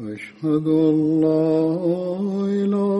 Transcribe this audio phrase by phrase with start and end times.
[0.00, 1.76] أشهد أن لا
[2.64, 2.99] إله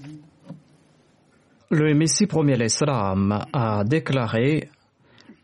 [1.73, 4.67] Le Messie premier l'Islam a déclaré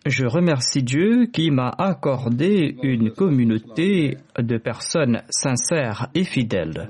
[0.06, 6.90] Je remercie Dieu qui m'a accordé une communauté de personnes sincères et fidèles.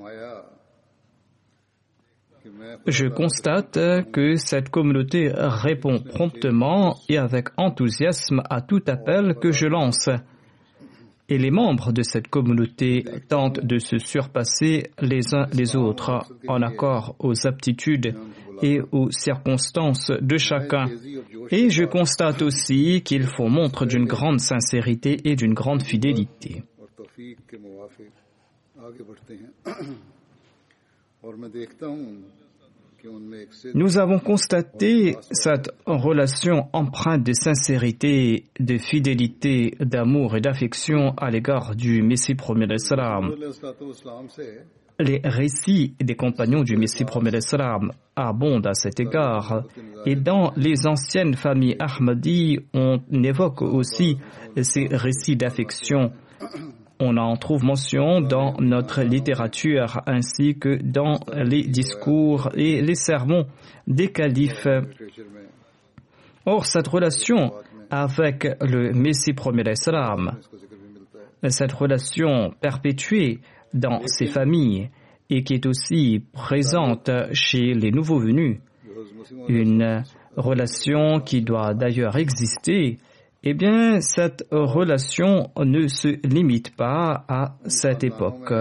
[2.88, 3.78] Je constate
[4.12, 10.10] que cette communauté répond promptement et avec enthousiasme à tout appel que je lance.
[11.30, 16.64] Et les membres de cette communauté tentent de se surpasser les uns les autres en
[16.64, 18.16] accord aux aptitudes
[18.62, 20.86] et aux circonstances de chacun.
[21.52, 26.64] Et je constate aussi qu'ils font montre d'une grande sincérité et d'une grande fidélité.
[33.74, 41.76] Nous avons constaté cette relation empreinte de sincérité, de fidélité, d'amour et d'affection à l'égard
[41.76, 43.34] du Messie premier d'Islam.
[45.00, 49.64] Les récits des compagnons du Messie promet l'Islam abondent à cet égard.
[50.08, 54.18] Et dans les anciennes familles Ahmadi, on évoque aussi
[54.60, 56.14] ces récits d'affection.
[57.00, 63.46] On en trouve mention dans notre littérature ainsi que dans les discours et les sermons
[63.86, 64.68] des califes.
[66.48, 67.54] Or, cette relation
[67.92, 70.40] avec le Messie promet l'Islam,
[71.50, 73.42] cette relation perpétuée
[73.74, 74.90] dans ces familles
[75.30, 78.60] et qui est aussi présente chez les nouveaux venus.
[79.50, 80.04] Une
[80.36, 82.98] relation qui doit d'ailleurs exister,
[83.44, 88.54] eh bien, cette relation ne se limite pas à cette époque.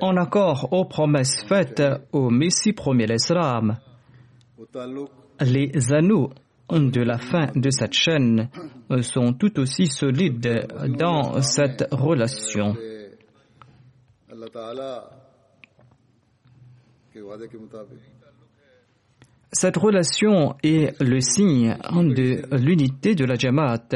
[0.00, 1.82] En accord aux promesses faites
[2.12, 3.78] au Messie premier l'Islam,
[5.40, 6.30] les anneaux
[6.78, 8.48] de la fin de cette chaîne
[8.90, 10.66] euh, sont tout aussi solides
[10.98, 12.76] dans cette relation.
[19.52, 23.88] Cette relation est le signe de l'unité de la Jamaat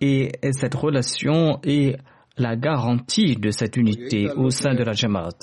[0.00, 1.96] et cette relation est
[2.36, 5.38] la garantie de cette unité au sein de la Jamaat.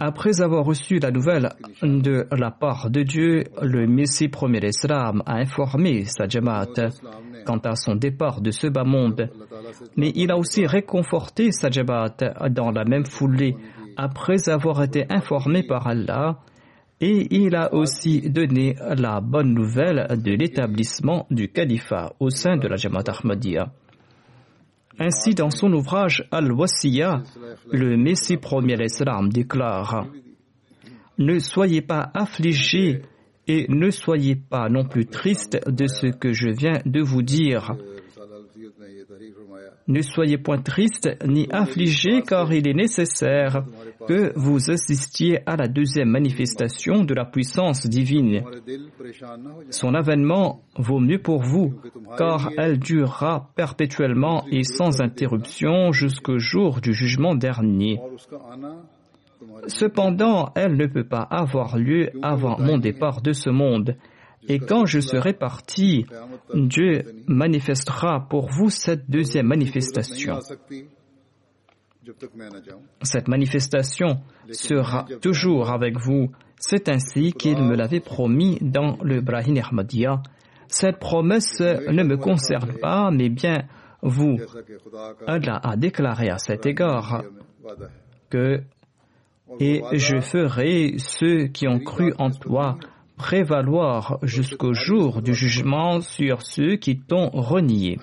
[0.00, 1.48] Après avoir reçu la nouvelle
[1.82, 6.92] de la part de Dieu, le Messie premier Islam a informé sa Jamaat
[7.44, 9.28] quant à son départ de ce bas monde.
[9.96, 12.14] Mais il a aussi réconforté sa Jamaat
[12.48, 13.56] dans la même foulée
[13.96, 16.38] après avoir été informé par Allah
[17.00, 22.68] et il a aussi donné la bonne nouvelle de l'établissement du califat au sein de
[22.68, 23.72] la Jamaat Ahmadiyya.
[24.98, 27.22] Ainsi, dans son ouvrage Al-Wasiya,
[27.70, 30.06] le Messie premier l'Islam déclare
[31.18, 33.02] Ne soyez pas affligés
[33.46, 37.76] et ne soyez pas non plus tristes de ce que je viens de vous dire.
[39.88, 43.64] Ne soyez point tristes ni affligés car il est nécessaire
[44.06, 48.42] que vous assistiez à la deuxième manifestation de la puissance divine.
[49.70, 51.74] Son avènement vaut mieux pour vous
[52.18, 57.98] car elle durera perpétuellement et sans interruption jusqu'au jour du jugement dernier.
[59.68, 63.96] Cependant, elle ne peut pas avoir lieu avant mon départ de ce monde.
[64.48, 66.06] Et quand je serai parti,
[66.54, 70.38] Dieu manifestera pour vous cette deuxième manifestation.
[73.02, 76.30] Cette manifestation sera toujours avec vous.
[76.56, 80.22] C'est ainsi qu'il me l'avait promis dans le Brahim Ahmadiyya.
[80.68, 83.64] Cette promesse ne me concerne pas, mais bien
[84.02, 84.36] vous.
[85.26, 87.22] Allah a déclaré à cet égard
[88.30, 88.62] que
[89.60, 92.78] et je ferai ceux qui ont cru en toi
[93.18, 97.98] prévaloir jusqu'au jour du jugement sur ceux qui t'ont renié.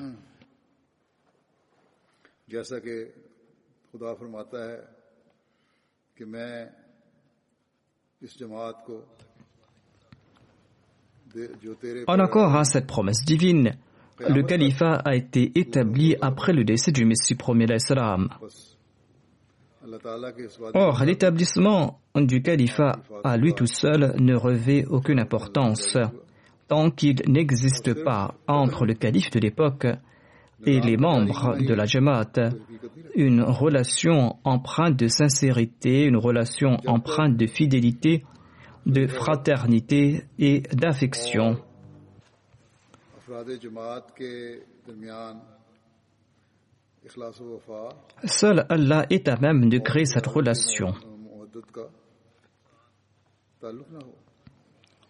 [12.08, 13.76] En accord à cette promesse divine,
[14.20, 18.30] le califat a été établi après le décès du Messie premier l'Islam.
[20.74, 25.98] Or, l'établissement du califat à lui tout seul ne revêt aucune importance
[26.68, 29.88] tant qu'il n'existe pas entre le calife de l'époque
[30.66, 32.32] et les membres de la Jamaat
[33.16, 38.26] une relation empreinte de sincérité, une relation empreinte de fidélité,
[38.86, 41.58] de fraternité et d'affection.
[48.26, 50.94] Seul Allah est à même de créer cette relation.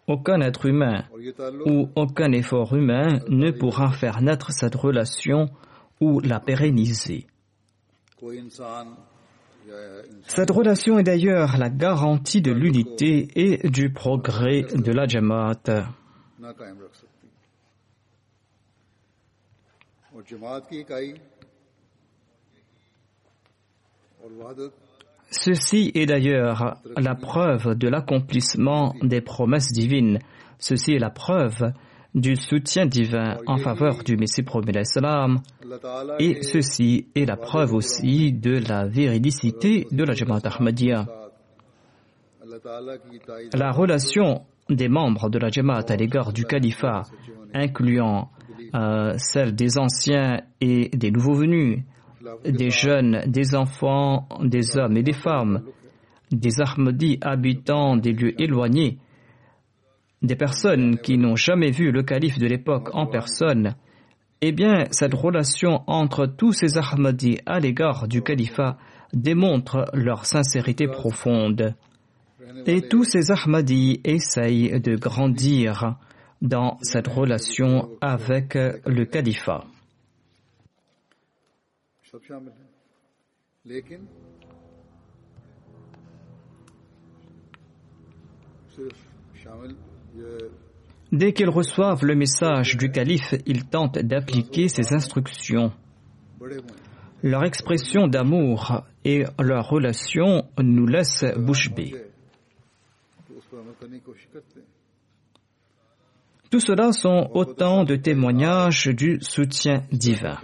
[0.07, 1.05] Aucun être humain
[1.65, 5.49] ou aucun effort humain ne pourra faire naître cette relation
[5.99, 7.27] ou la pérenniser.
[10.27, 15.63] Cette relation est d'ailleurs la garantie de l'unité et du progrès de la Jamaat.
[25.31, 30.19] Ceci est d'ailleurs la preuve de l'accomplissement des promesses divines.
[30.59, 31.73] Ceci est la preuve
[32.13, 35.41] du soutien divin en faveur du Messie promis l'Islam.
[36.19, 41.05] Et ceci est la preuve aussi de la véridicité de la Jamaat Ahmadiyya.
[43.53, 47.03] La relation des membres de la Jamaat à l'égard du califat,
[47.53, 48.29] incluant
[48.73, 51.83] euh, celle des anciens et des nouveaux venus,
[52.45, 55.63] des jeunes, des enfants, des hommes et des femmes,
[56.31, 58.97] des Ahmadis habitant des lieux éloignés,
[60.21, 63.75] des personnes qui n'ont jamais vu le calife de l'époque en personne,
[64.41, 68.77] eh bien, cette relation entre tous ces Ahmadis à l'égard du califat
[69.13, 71.75] démontre leur sincérité profonde.
[72.65, 75.95] Et tous ces Ahmadis essayent de grandir
[76.41, 79.63] dans cette relation avec le califat.
[91.11, 95.71] Dès qu'ils reçoivent le message du calife, ils tentent d'appliquer ses instructions.
[97.23, 101.93] Leur expression d'amour et leur relation nous laissent bouche bée.
[106.51, 110.37] Tout cela sont autant de témoignages du soutien divin.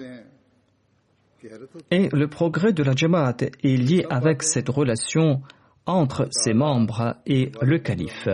[1.91, 5.41] Et le progrès de la Jamaat est lié avec cette relation
[5.85, 8.27] entre ses membres et le calife.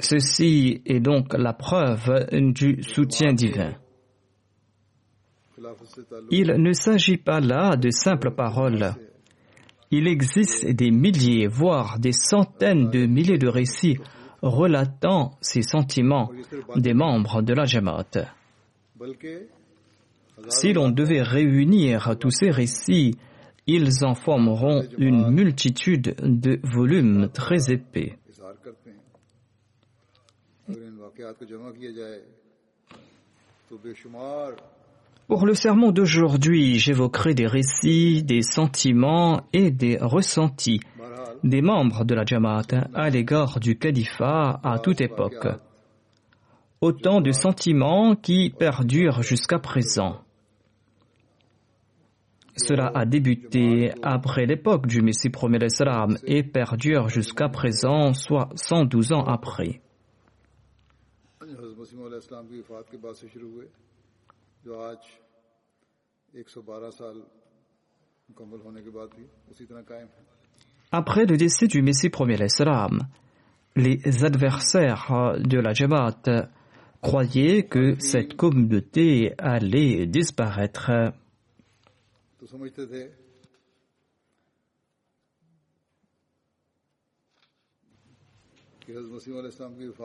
[0.00, 3.74] Ceci est donc la preuve du soutien divin.
[6.30, 8.94] Il ne s'agit pas là de simples paroles.
[9.90, 13.98] Il existe des milliers, voire des centaines de milliers de récits
[14.42, 16.30] relatant ces sentiments
[16.76, 18.32] des membres de la Jamaat.
[20.48, 23.16] Si l'on devait réunir tous ces récits,
[23.66, 28.18] ils en formeront une multitude de volumes très épais.
[35.28, 40.80] Pour le sermon d'aujourd'hui, j'évoquerai des récits, des sentiments et des ressentis
[41.44, 45.46] des membres de la Jamaat à l'égard du califat à toute époque.
[46.80, 50.20] Autant de sentiments qui perdurent jusqu'à présent.
[52.56, 59.12] Cela a débuté après l'époque du Messie premier l'Islam et perdure jusqu'à présent, soit 112
[59.12, 59.80] ans après.
[70.92, 72.36] Après le décès du Messie premier
[73.76, 76.48] les adversaires de la Jamaat
[77.00, 80.90] croyaient que cette communauté allait disparaître.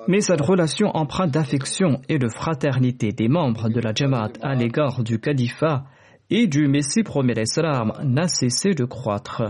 [0.08, 5.04] Mais cette relation empreinte d'affection et de fraternité des membres de la Jamaat à l'égard
[5.04, 5.86] du califat
[6.30, 9.42] et du Messie premier l'Islam n'a cessé de croître.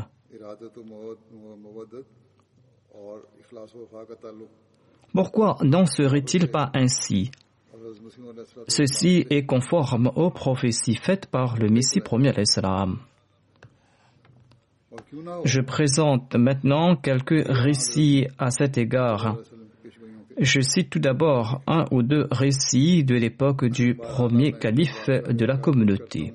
[5.14, 7.32] Pourquoi n'en serait-il pas ainsi?
[8.68, 12.32] Ceci est conforme aux prophéties faites par le Messie premier.
[15.44, 19.38] Je présente maintenant quelques récits à cet égard.
[20.38, 25.58] Je cite tout d'abord un ou deux récits de l'époque du premier calife de la
[25.58, 26.34] communauté.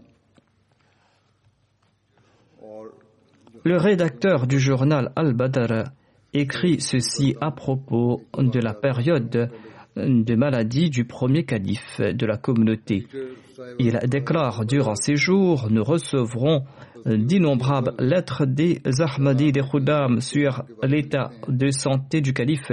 [3.65, 5.91] Le rédacteur du journal Al-Badr
[6.33, 9.51] écrit ceci à propos de la période
[9.97, 13.07] de maladie du premier calife de la communauté.
[13.79, 16.65] Il déclare durant ces jours, nous recevrons
[17.05, 22.73] d'innombrables lettres des Ahmadis des Khuddam sur l'état de santé du calife.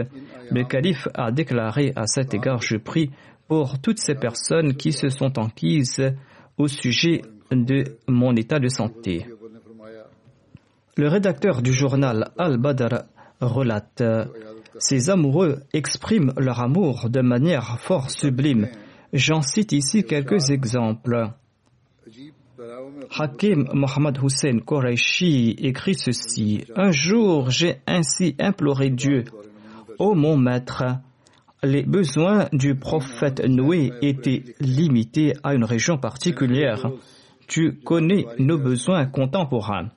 [0.52, 3.10] Le calife a déclaré à cet égard, je prie
[3.50, 6.14] pour toutes ces personnes qui se sont enquises
[6.58, 9.26] au sujet de mon état de santé.
[10.98, 13.04] Le rédacteur du journal Al-Badr
[13.40, 14.04] relate
[14.80, 18.68] Ces amoureux expriment leur amour de manière fort sublime.
[19.14, 21.30] J'en cite ici quelques exemples.
[23.16, 26.66] Hakim Mohamed Hussein Qureshi écrit ceci.
[26.76, 29.26] Un jour, j'ai ainsi imploré Dieu.
[30.00, 30.84] Ô mon maître,
[31.62, 36.92] les besoins du prophète Noé étaient limités à une région particulière.
[37.48, 39.90] Tu connais nos besoins contemporains.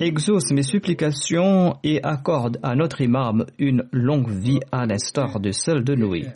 [0.00, 5.84] Exauce mes supplications et accorde à notre imam une longue vie à l'instar de celle
[5.84, 6.26] de Noé.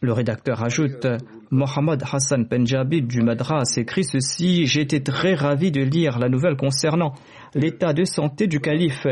[0.00, 1.08] Le rédacteur ajoute
[1.50, 7.14] Mohamed Hassan Penjabi du Madras écrit ceci J'étais très ravi de lire la nouvelle concernant
[7.54, 9.08] l'état de santé du calife.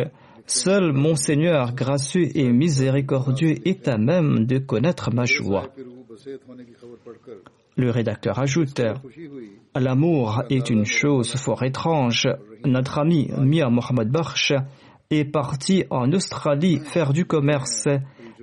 [0.46, 5.66] Seul mon Seigneur gracieux et miséricordieux est à même de connaître ma joie.
[7.76, 8.80] Le rédacteur ajoute
[9.74, 12.26] L'amour est une chose fort étrange.
[12.64, 14.54] Notre ami Mia Mohamed Barsh
[15.10, 17.86] est parti en Australie faire du commerce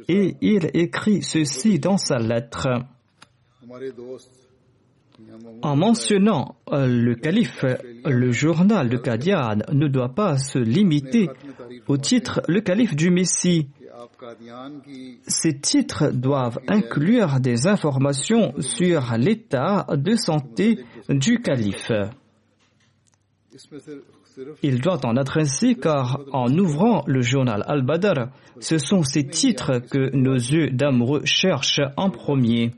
[0.07, 2.67] et il écrit ceci dans sa lettre.
[5.61, 7.65] En mentionnant euh, le calife,
[8.05, 11.29] le journal de Qadian ne doit pas se limiter
[11.87, 13.69] au titre le calife du Messie.
[15.27, 21.91] Ces titres doivent inclure des informations sur l'état de santé du calife.
[24.63, 28.29] Il doit en être ainsi car en ouvrant le journal Al-Badr,
[28.59, 32.73] ce sont ces titres que nos yeux d'amoureux cherchent en premier.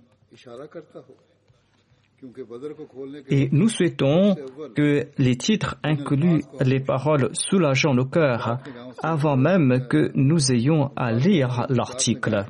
[3.30, 4.36] Et nous souhaitons
[4.76, 8.60] que les titres incluent les paroles soulageant nos cœurs
[9.04, 12.46] avant même que nous ayons à lire l'article.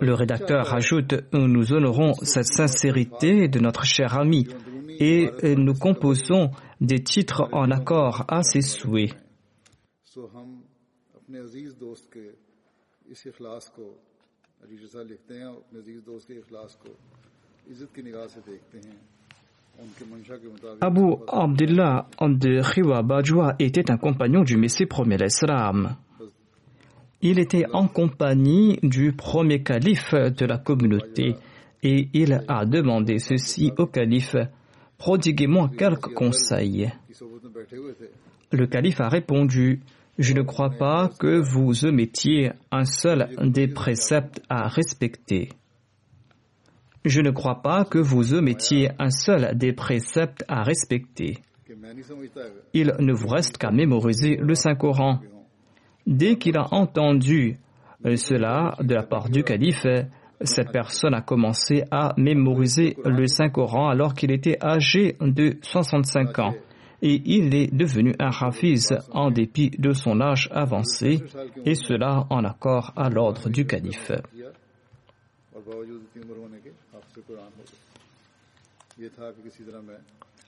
[0.00, 4.46] Le rédacteur ajoute Nous honorons cette sincérité de notre cher ami
[5.00, 6.50] et nous composons
[6.80, 9.12] des titres en accord à ses souhaits.
[20.80, 25.96] Abu Abdullah de Khiwa Bajwa était un compagnon du Messie premier l'Islam.
[27.22, 31.34] Il était en compagnie du premier calife de la communauté
[31.82, 34.36] et il a demandé ceci au calife
[34.98, 36.90] Prodiguez-moi quelques conseils.
[38.52, 39.80] Le calife a répondu
[40.18, 45.50] Je ne crois pas que vous omettiez un seul des préceptes à respecter.
[47.04, 51.38] Je ne crois pas que vous omettiez un seul des préceptes à respecter.
[52.72, 55.20] Il ne vous reste qu'à mémoriser le Saint-Coran.
[56.06, 57.58] Dès qu'il a entendu
[58.04, 59.86] euh, cela de la part du calife,
[60.40, 66.54] cette personne a commencé à mémoriser le Saint-Coran alors qu'il était âgé de 65 ans
[67.02, 71.22] et il est devenu un hafiz en dépit de son âge avancé
[71.64, 74.12] et cela en accord à l'ordre du calife.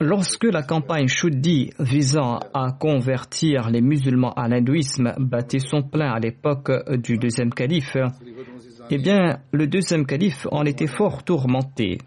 [0.00, 6.20] Lorsque la campagne Shuddi visant à convertir les musulmans à l'hindouisme battait son plein à
[6.20, 7.96] l'époque du deuxième calife,
[8.90, 11.98] eh bien, le deuxième calife en était fort tourmenté.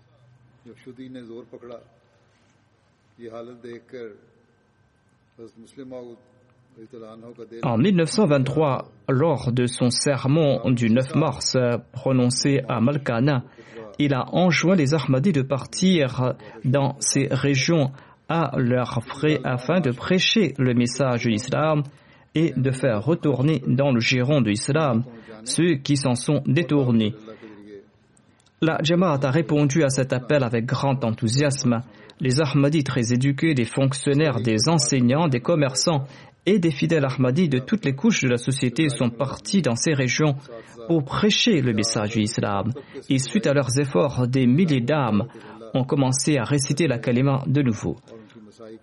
[7.63, 11.57] En 1923, lors de son sermon du 9 mars
[11.91, 13.43] prononcé à Malkana,
[13.99, 17.91] il a enjoint les Ahmadis de partir dans ces régions
[18.29, 21.83] à leurs frais afin de prêcher le message de l'islam
[22.33, 25.03] et de faire retourner dans le giron de l'islam
[25.43, 27.13] ceux qui s'en sont détournés.
[28.61, 31.81] La Jamaat a répondu à cet appel avec grand enthousiasme.
[32.21, 36.05] Les Ahmadis très éduqués, des fonctionnaires, des enseignants, des commerçants
[36.45, 39.93] et des fidèles Ahmadis de toutes les couches de la société sont partis dans ces
[39.93, 40.35] régions
[40.87, 42.73] pour prêcher le message du islam.
[43.09, 45.23] Et suite à leurs efforts, des milliers d'âmes
[45.73, 47.95] ont commencé à réciter la kalima de nouveau.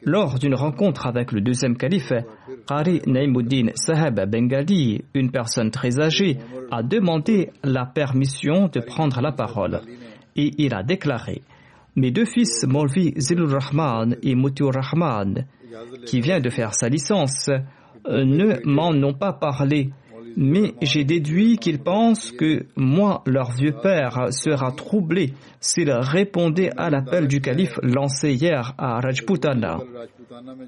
[0.02, 2.12] Lors d'une rencontre avec le deuxième calife,
[2.66, 6.38] Qari Naimuddin Saheb Bengali, une personne très âgée,
[6.73, 9.80] a demandé la permission de prendre la parole.
[10.35, 11.42] Et il a déclaré
[11.97, 15.47] Mes deux fils, Molvi Zilur Rahman et Mutiur Rahman,
[16.07, 17.50] qui vient de faire sa licence,
[18.09, 19.90] ne m'en ont pas parlé
[20.37, 26.90] mais j'ai déduit qu'ils pensent que moi, leur vieux père, sera troublé s'il répondait à
[26.90, 29.78] l'appel du calife lancé hier à Rajputana.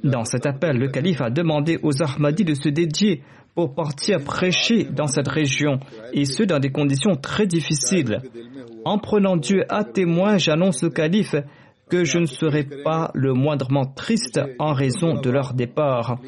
[0.03, 3.23] Dans cet appel, le calife a demandé aux Ahmadis de se dédier
[3.55, 5.79] pour partir prêcher dans cette région,
[6.13, 8.19] et ce dans des conditions très difficiles.
[8.85, 11.35] En prenant Dieu à témoin, j'annonce au calife
[11.89, 16.19] que je ne serai pas le moindrement triste en raison de leur départ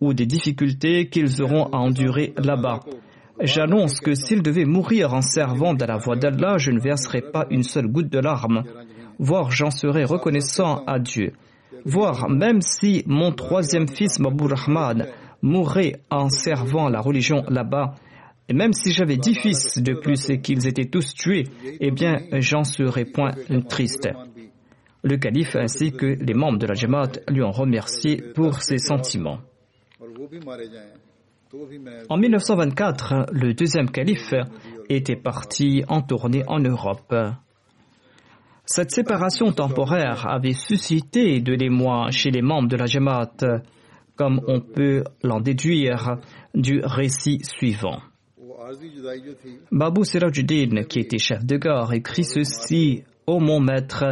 [0.00, 2.80] ou des difficultés qu'ils auront à endurer là-bas.
[3.40, 7.46] J'annonce que s'ils devaient mourir en servant dans la voie d'Allah, je ne verserai pas
[7.50, 8.64] une seule goutte de larmes,
[9.18, 11.32] voire j'en serai reconnaissant à Dieu.
[11.84, 15.06] Voire même si mon troisième fils Mabou Rahman
[15.40, 17.94] mourrait en servant la religion là-bas,
[18.50, 21.44] même si j'avais dix fils de plus et qu'ils étaient tous tués,
[21.80, 23.30] eh bien j'en serais point
[23.68, 24.08] triste.
[25.04, 29.40] Le calife ainsi que les membres de la Jamaat lui ont remercié pour ses sentiments.
[32.08, 34.32] En 1924, le deuxième calife
[34.88, 37.14] était parti en tournée en Europe.
[38.64, 43.36] Cette séparation temporaire avait suscité de l'émoi chez les membres de la Jamaat,
[44.16, 46.16] comme on peut l'en déduire
[46.54, 47.98] du récit suivant.
[49.70, 54.04] Babou Sirajuddin, qui était chef de gare, écrit ceci Ô mon maître,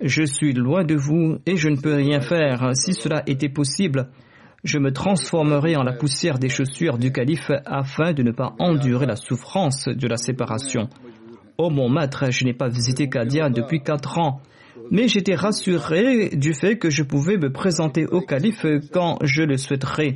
[0.00, 2.74] je suis loin de vous et je ne peux rien faire.
[2.74, 4.08] Si cela était possible,
[4.64, 9.06] je me transformerais en la poussière des chaussures du calife afin de ne pas endurer
[9.06, 10.88] la souffrance de la séparation.
[11.58, 14.40] Ô mon maître, je n'ai pas visité Kadia depuis quatre ans,
[14.90, 19.56] mais j'étais rassuré du fait que je pouvais me présenter au calife quand je le
[19.56, 20.14] souhaiterais.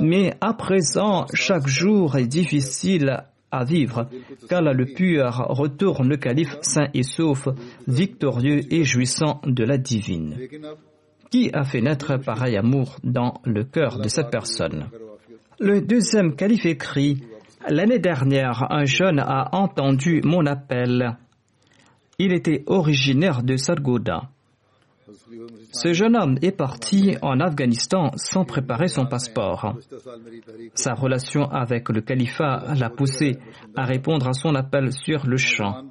[0.00, 4.08] Mais à présent, chaque jour est difficile à vivre,
[4.48, 7.48] qu'Allah le pur retourne le calife sain et sauf,
[7.86, 10.36] victorieux et jouissant de la divine.
[11.30, 14.88] Qui a fait naître pareil amour dans le cœur de cette personne?
[15.58, 17.22] Le deuxième calife écrit
[17.68, 21.16] L'année dernière, un jeune a entendu mon appel.
[22.18, 24.30] Il était originaire de Sargoda.
[25.72, 29.76] Ce jeune homme est parti en Afghanistan sans préparer son passeport.
[30.74, 33.38] Sa relation avec le califat l'a poussé
[33.76, 35.82] à répondre à son appel sur le champ.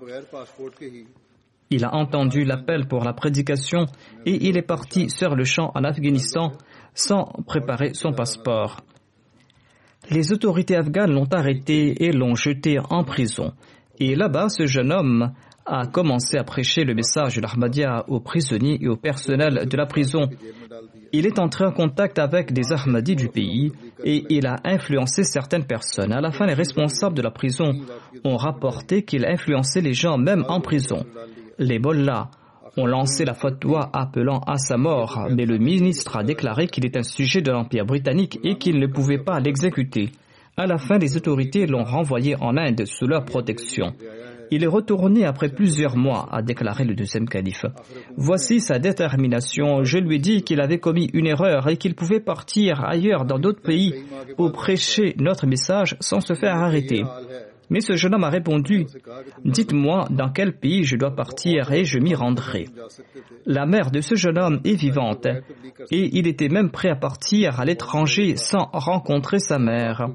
[1.69, 3.85] Il a entendu l'appel pour la prédication
[4.25, 6.51] et il est parti sur le champ en Afghanistan
[6.93, 8.81] sans préparer son passeport.
[10.11, 13.53] Les autorités afghanes l'ont arrêté et l'ont jeté en prison.
[13.99, 15.33] Et là-bas, ce jeune homme
[15.65, 19.85] a commencé à prêcher le message de l'Ahmadiyya aux prisonniers et au personnel de la
[19.85, 20.29] prison.
[21.11, 23.71] Il est entré en contact avec des Ahmadis du pays
[24.03, 26.11] et il a influencé certaines personnes.
[26.11, 27.71] À la fin, les responsables de la prison
[28.23, 31.05] ont rapporté qu'il a influencé les gens même en prison.
[31.57, 32.29] Les Bollahs
[32.77, 36.97] ont lancé la fatwa appelant à sa mort, mais le ministre a déclaré qu'il est
[36.97, 40.11] un sujet de l'Empire britannique et qu'il ne pouvait pas l'exécuter.
[40.57, 43.93] À la fin, les autorités l'ont renvoyé en Inde sous leur protection.
[44.51, 47.65] Il est retourné après plusieurs mois, a déclaré le deuxième calife.
[48.17, 49.83] Voici sa détermination.
[49.83, 53.61] Je lui dit qu'il avait commis une erreur et qu'il pouvait partir ailleurs dans d'autres
[53.61, 53.93] pays
[54.37, 57.03] pour prêcher notre message sans se faire arrêter.
[57.69, 58.85] Mais ce jeune homme a répondu,
[59.43, 62.65] Dites-moi dans quel pays je dois partir et je m'y rendrai.
[63.45, 65.27] La mère de ce jeune homme est vivante
[65.91, 70.07] et il était même prêt à partir à l'étranger sans rencontrer sa mère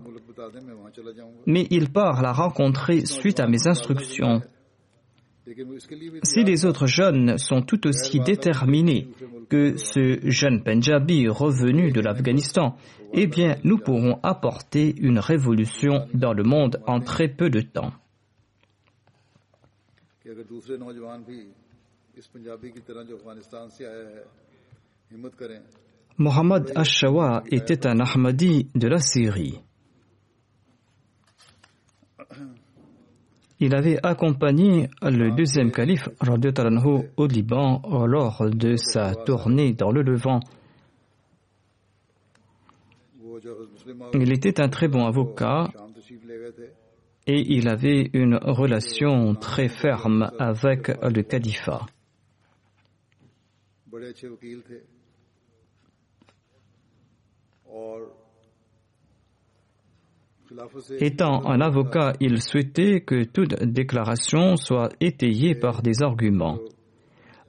[1.46, 4.42] mais il part la rencontrer suite à mes instructions.
[6.22, 9.08] Si les autres jeunes sont tout aussi déterminés
[9.48, 12.76] que ce jeune Punjabi revenu de l'Afghanistan,
[13.12, 17.92] eh bien, nous pourrons apporter une révolution dans le monde en très peu de temps.
[26.18, 29.60] Mohammad Ashawa était un Ahmadi de la Syrie.
[33.62, 40.00] Il avait accompagné le deuxième calife anhu, au Liban lors de sa tournée dans le
[40.02, 40.40] Levant.
[44.14, 45.68] Il était un très bon avocat
[47.26, 51.86] et il avait une relation très ferme avec le califat.
[60.98, 66.58] Étant un avocat, il souhaitait que toute déclaration soit étayée par des arguments.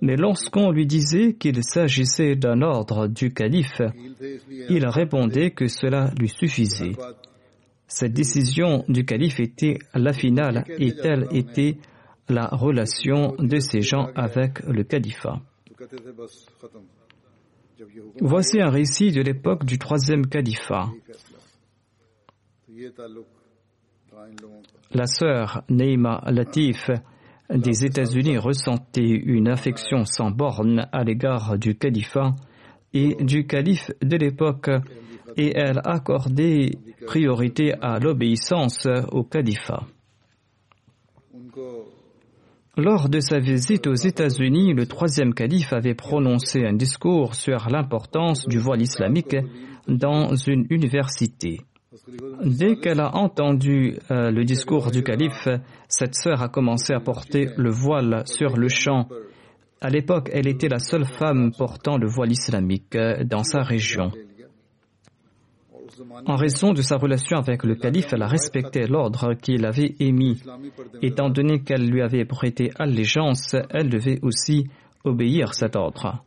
[0.02, 3.82] Mais lorsqu'on lui disait qu'il s'agissait d'un ordre du calife,
[4.70, 6.94] il répondait que cela lui suffisait.
[7.88, 11.78] Cette décision du calife était la finale et telle était
[12.30, 15.42] la relation de ces gens avec le califat.
[18.22, 20.90] Voici un récit de l'époque du troisième califat.
[24.94, 26.90] La sœur Neima Latif
[27.50, 32.36] des États-Unis ressentait une affection sans borne à l'égard du califat
[32.94, 34.70] et du calife de l'époque
[35.38, 36.72] et elle accordait
[37.06, 39.86] priorité à l'obéissance au califat.
[42.78, 48.48] Lors de sa visite aux États-Unis, le troisième calife avait prononcé un discours sur l'importance
[48.48, 49.36] du voile islamique
[49.88, 51.60] dans une université.
[52.44, 55.48] Dès qu'elle a entendu euh, le discours du calife,
[55.90, 59.10] cette sœur a commencé à porter le voile sur le champ.
[59.82, 64.12] À l'époque, elle était la seule femme portant le voile islamique euh, dans sa région.
[66.26, 70.42] En raison de sa relation avec le calife, elle a respecté l'ordre qu'il avait émis.
[71.02, 74.70] Étant donné qu'elle lui avait prêté allégeance, elle devait aussi
[75.04, 76.24] obéir cet ordre.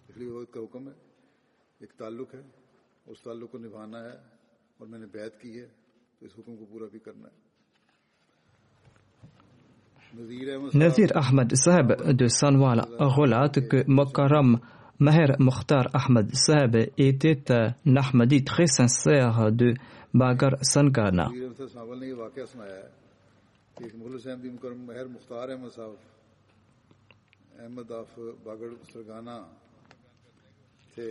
[10.74, 14.60] Nazir Ahmad Sahib de Sanwal relate que Mokaram
[14.98, 19.74] Maher Mukhtar Ahmad Sahib était un Ahmadi très sincère de
[20.12, 21.28] Bagar Sangana.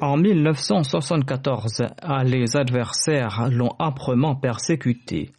[0.01, 1.83] En 1974,
[2.25, 5.31] les adversaires l'ont âprement persécuté.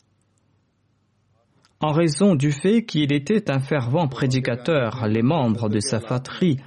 [1.81, 6.59] En raison du fait qu'il était un fervent prédicateur, les membres de sa fatrie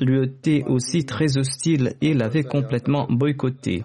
[0.00, 3.84] lui étaient aussi très hostiles et l'avaient complètement boycotté.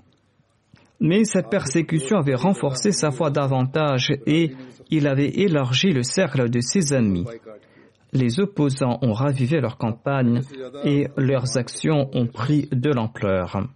[1.00, 4.52] Mais cette persécution avait renforcé sa foi davantage et
[4.90, 7.26] il avait élargi le cercle de ses amis
[8.14, 10.42] les opposants ont ravivé leur campagne
[10.84, 13.68] et leurs actions ont pris de l'ampleur.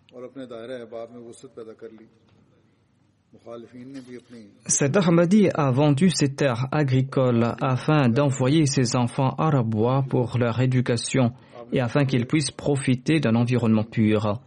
[4.65, 10.59] Cet Ahmadi a vendu ses terres agricoles afin d'envoyer ses enfants à Rabois pour leur
[10.61, 11.31] éducation
[11.71, 14.39] et afin qu'ils puissent profiter d'un environnement pur.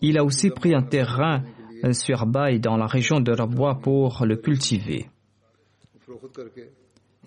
[0.00, 1.42] Il a aussi pris un terrain
[1.92, 5.08] sur Baï dans la région de Rabois pour le cultiver.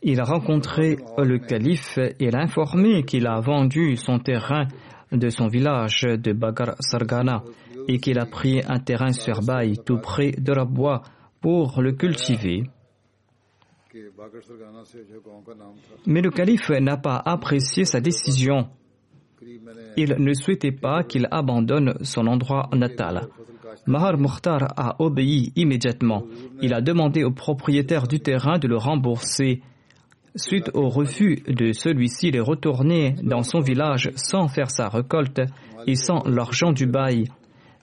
[0.01, 4.67] Il a rencontré le calife et l'a informé qu'il a vendu son terrain
[5.11, 7.43] de son village de Bagar Sargana
[7.87, 11.01] et qu'il a pris un terrain sur Baï tout près de la bois
[11.41, 12.63] pour le cultiver.
[16.05, 18.69] Mais le calife n'a pas apprécié sa décision.
[19.97, 23.27] Il ne souhaitait pas qu'il abandonne son endroit natal.
[23.87, 26.23] Mahar Mukhtar a obéi immédiatement.
[26.61, 29.61] Il a demandé au propriétaire du terrain de le rembourser
[30.39, 35.41] Suite au refus de celui-ci, il est retourné dans son village sans faire sa récolte
[35.85, 37.25] et sans l'argent du bail.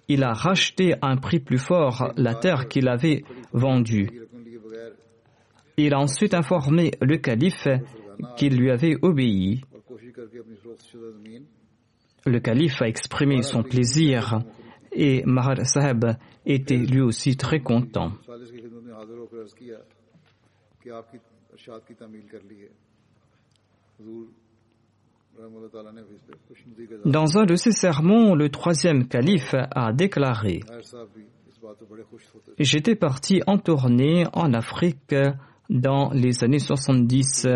[0.09, 4.09] Il a racheté à un prix plus fort la terre qu'il avait vendue.
[5.77, 7.69] Il a ensuite informé le calife
[8.39, 9.61] qu'il lui avait obéi.
[12.25, 14.39] Le calife a exprimé son plaisir
[14.93, 16.07] et Mahar Saheb
[16.47, 18.13] était lui aussi très content.
[27.05, 30.61] Dans un de ses sermons, le troisième calife a déclaré
[32.59, 35.15] J'étais parti en tournée en Afrique
[35.69, 37.47] dans les années 70.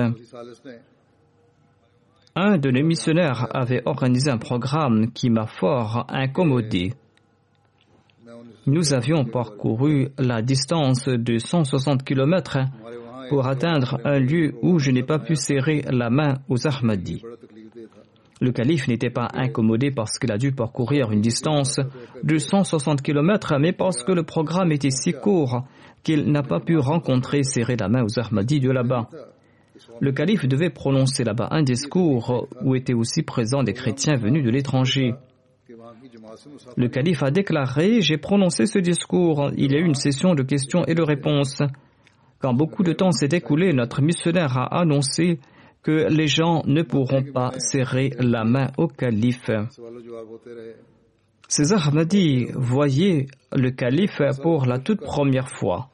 [2.37, 6.95] Un de nos missionnaires avait organisé un programme qui m'a fort incommodé.
[8.67, 12.59] Nous avions parcouru la distance de 160 km
[13.31, 17.23] pour atteindre un lieu où je n'ai pas pu serrer la main aux Ahmadis.
[18.41, 21.79] Le calife n'était pas incommodé parce qu'il a dû parcourir une distance
[22.25, 25.63] de 160 km, mais parce que le programme était si court
[26.03, 29.09] qu'il n'a pas pu rencontrer serrer la main aux Ahmadis de là-bas.
[30.01, 34.51] le calife devait prononcer là-bas un discours où étaient aussi présents des chrétiens venus de
[34.51, 35.15] l'étranger.
[36.77, 39.53] Le calife a déclaré J'ai prononcé ce discours.
[39.57, 41.63] Il y a eu une session de questions et de réponses.
[42.41, 45.41] Quand beaucoup de temps s'est écoulé, notre missionnaire a annoncé
[45.83, 49.51] que les gens ne pourront pas serrer la main au calife.
[51.49, 55.91] César m'a dit Voyez le calife pour la toute première fois.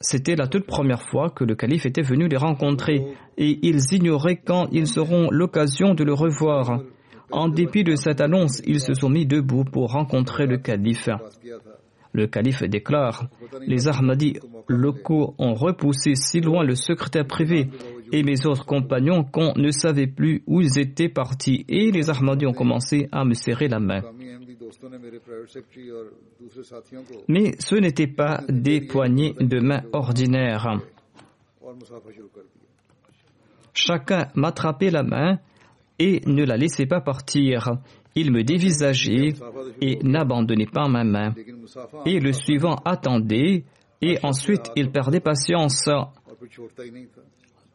[0.00, 3.02] C'était la toute première fois que le calife était venu les rencontrer
[3.36, 6.80] et ils ignoraient quand ils auront l'occasion de le revoir.
[7.32, 11.08] En dépit de cette annonce, ils se sont mis debout pour rencontrer le calife.
[12.12, 13.28] Le calife déclare
[13.66, 17.68] Les Ahmadis locaux ont repoussé si loin le secrétaire privé
[18.12, 22.46] et mes autres compagnons qu'on ne savait plus où ils étaient partis et les Ahmadis
[22.46, 24.02] ont commencé à me serrer la main.
[27.28, 30.78] Mais ce n'étaient pas des poignées de main ordinaires.
[33.72, 35.38] Chacun m'attrapait la main
[35.98, 37.78] et ne la laissait pas partir.
[38.14, 39.34] Il me dévisageait
[39.80, 41.34] et n'abandonnait pas ma main.
[42.06, 43.64] Et le suivant attendait
[44.02, 45.88] et ensuite il perdait patience.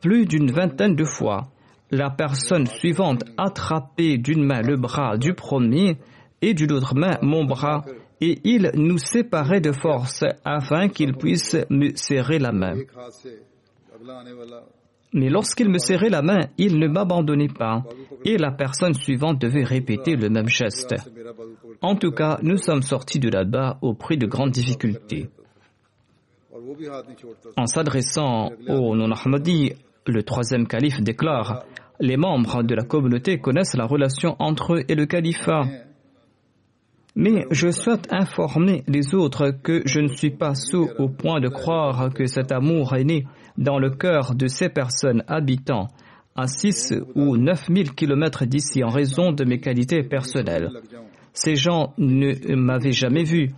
[0.02, 1.44] Plus d'une vingtaine de fois,
[1.92, 5.98] la personne suivante attrapait d'une main le bras du premier
[6.42, 7.84] et d'une autre main mon bras
[8.22, 12.76] et il nous séparait de force afin qu'il puisse me serrer la main.
[15.14, 17.84] Mais lorsqu'il me serrait la main, il ne m'abandonnait pas
[18.26, 20.96] et la personne suivante devait répéter le même geste.
[21.82, 25.30] En tout cas, nous sommes sortis de là-bas au prix de grandes difficultés.
[27.56, 29.74] En s'adressant au non-Ahmadi,
[30.08, 31.64] le troisième calife déclare
[32.00, 35.64] Les membres de la communauté connaissent la relation entre eux et le califat.
[37.16, 41.48] Mais je souhaite informer les autres que je ne suis pas sous au point de
[41.48, 43.26] croire que cet amour est né
[43.58, 45.88] dans le cœur de ces personnes habitant
[46.36, 50.70] à 6 ou 9 000 kilomètres d'ici en raison de mes qualités personnelles.
[51.34, 53.52] Ces gens ne m'avaient jamais vu.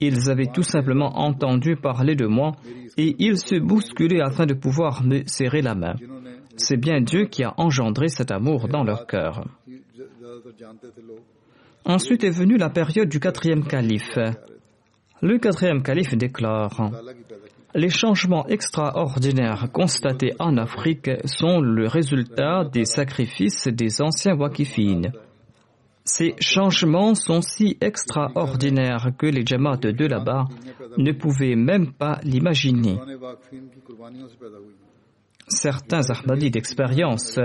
[0.00, 2.52] Ils avaient tout simplement entendu parler de moi
[2.96, 5.94] et ils se bousculaient afin de pouvoir me serrer la main.
[6.56, 9.44] C'est bien Dieu qui a engendré cet amour dans leur cœur.
[11.84, 14.18] Ensuite est venue la période du quatrième calife.
[15.22, 16.90] Le quatrième calife déclare
[17.74, 25.12] les changements extraordinaires constatés en Afrique sont le résultat des sacrifices des anciens wakifines.
[26.04, 30.46] Ces changements sont si extraordinaires que les Jamaat de là-bas
[30.98, 32.98] ne pouvaient même pas l'imaginer.
[35.46, 37.38] Certains Ahmadis d'expérience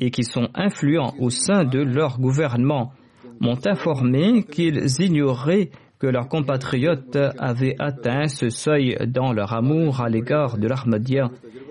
[0.00, 2.92] et qui sont influents au sein de leur gouvernement
[3.40, 5.70] m'ont informé qu'ils ignoraient
[6.02, 11.30] que leurs compatriotes avaient atteint ce seuil dans leur amour à l'égard de l'Ahmadiyya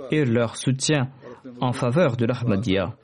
[0.10, 1.10] et leur soutien
[1.60, 2.96] en faveur de l'Ahmadiyya.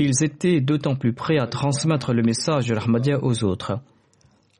[0.00, 3.78] Ils étaient d'autant plus prêts à transmettre le message de l'Ahmadiyya aux autres.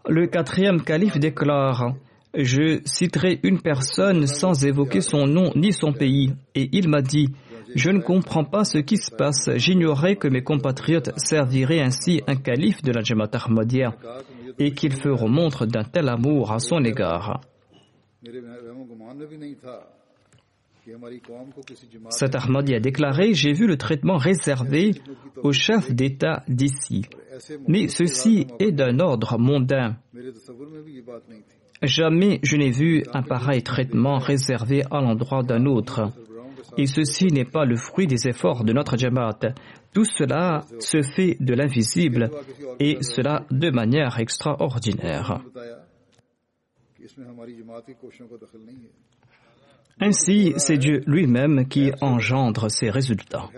[0.08, 1.94] Le quatrième calife déclare
[2.32, 7.34] Je citerai une personne sans évoquer son nom ni son pays, et il m'a dit
[7.74, 9.50] je ne comprends pas ce qui se passe.
[9.56, 13.94] J'ignorais que mes compatriotes serviraient ainsi un calife de la Jamaat Ahmadiyya
[14.58, 17.40] et qu'ils feront montre d'un tel amour à son égard.
[22.10, 24.92] Cet Ahmadi a déclaré J'ai vu le traitement réservé
[25.42, 27.04] aux chefs d'État d'ici.
[27.68, 29.96] Mais ceci est d'un ordre mondain.
[31.82, 36.12] Jamais je n'ai vu un pareil traitement réservé à l'endroit d'un autre.
[36.76, 39.54] Et ceci n'est pas le fruit des efforts de notre Jamaat.
[39.92, 42.30] Tout cela se fait de l'invisible
[42.78, 45.40] et cela de manière extraordinaire.
[50.00, 53.50] Ainsi, c'est Dieu lui-même qui engendre ces résultats.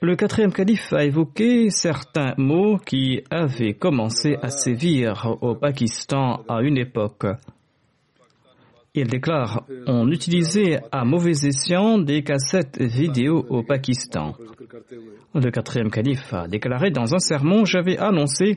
[0.00, 6.60] Le quatrième calife a évoqué certains mots qui avaient commencé à sévir au Pakistan à
[6.62, 7.26] une époque.
[8.96, 14.34] Il déclare On utilisait à mauvais escient des cassettes vidéo au Pakistan.
[15.34, 18.56] Le quatrième calife a déclaré dans un sermon J'avais annoncé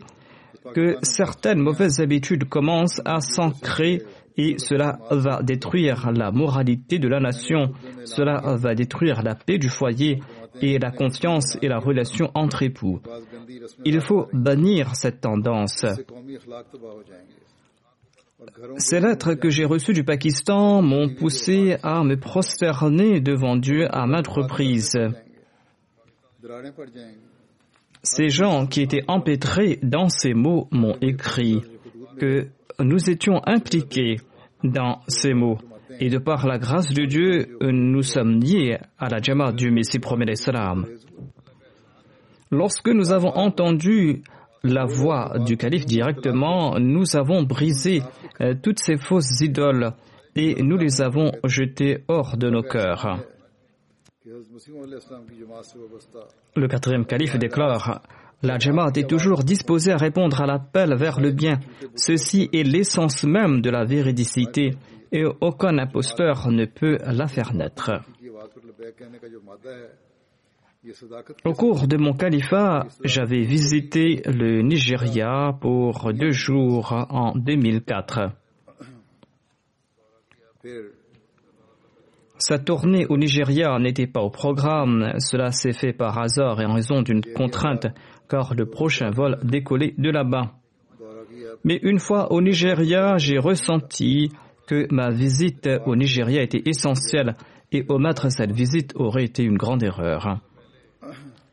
[0.75, 4.03] que certaines mauvaises habitudes commencent à s'ancrer
[4.37, 7.71] et cela va détruire la moralité de la nation,
[8.05, 10.19] cela va détruire la paix du foyer
[10.61, 12.99] et la confiance et la relation entre époux.
[13.85, 15.85] Il faut bannir cette tendance.
[18.77, 24.05] Ces lettres que j'ai reçues du Pakistan m'ont poussé à me prosterner devant Dieu à
[24.05, 24.97] maintes reprises.
[28.03, 31.61] Ces gens qui étaient empêtrés dans ces mots m'ont écrit
[32.19, 32.47] que
[32.79, 34.17] nous étions impliqués
[34.63, 35.57] dans ces mots.
[35.99, 39.99] Et de par la grâce de Dieu, nous sommes liés à la Jamaat du Messie
[40.27, 40.85] Islam.
[42.51, 44.21] Lorsque nous avons entendu
[44.63, 48.01] la voix du calife directement, nous avons brisé
[48.41, 49.91] euh, toutes ces fausses idoles
[50.35, 53.19] et nous les avons jetées hors de nos cœurs.
[56.55, 58.01] Le quatrième calife déclare
[58.43, 61.59] La Jamaat est toujours disposée à répondre à l'appel vers le bien.
[61.95, 64.71] Ceci est l'essence même de la véridicité
[65.11, 67.91] et aucun imposteur ne peut la faire naître.
[71.45, 78.31] Au cours de mon califat, j'avais visité le Nigeria pour deux jours en 2004.
[82.37, 86.73] Sa tournée au Nigeria n'était pas au programme, cela s'est fait par hasard et en
[86.73, 87.87] raison d'une contrainte,
[88.29, 90.53] car le prochain vol décollait de là-bas.
[91.63, 94.31] Mais une fois au Nigeria, j'ai ressenti
[94.67, 97.35] que ma visite au Nigeria était essentielle
[97.71, 100.39] et omettre cette visite aurait été une grande erreur.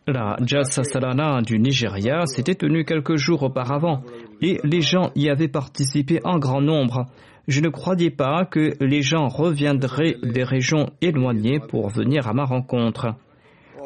[0.07, 4.03] La Jalsa Salana du Nigeria s'était tenue quelques jours auparavant
[4.43, 7.07] et les gens y avaient participé en grand nombre.
[7.49, 12.45] Je ne croyais pas que les gens reviendraient des régions éloignées pour venir à ma
[12.45, 13.15] rencontre.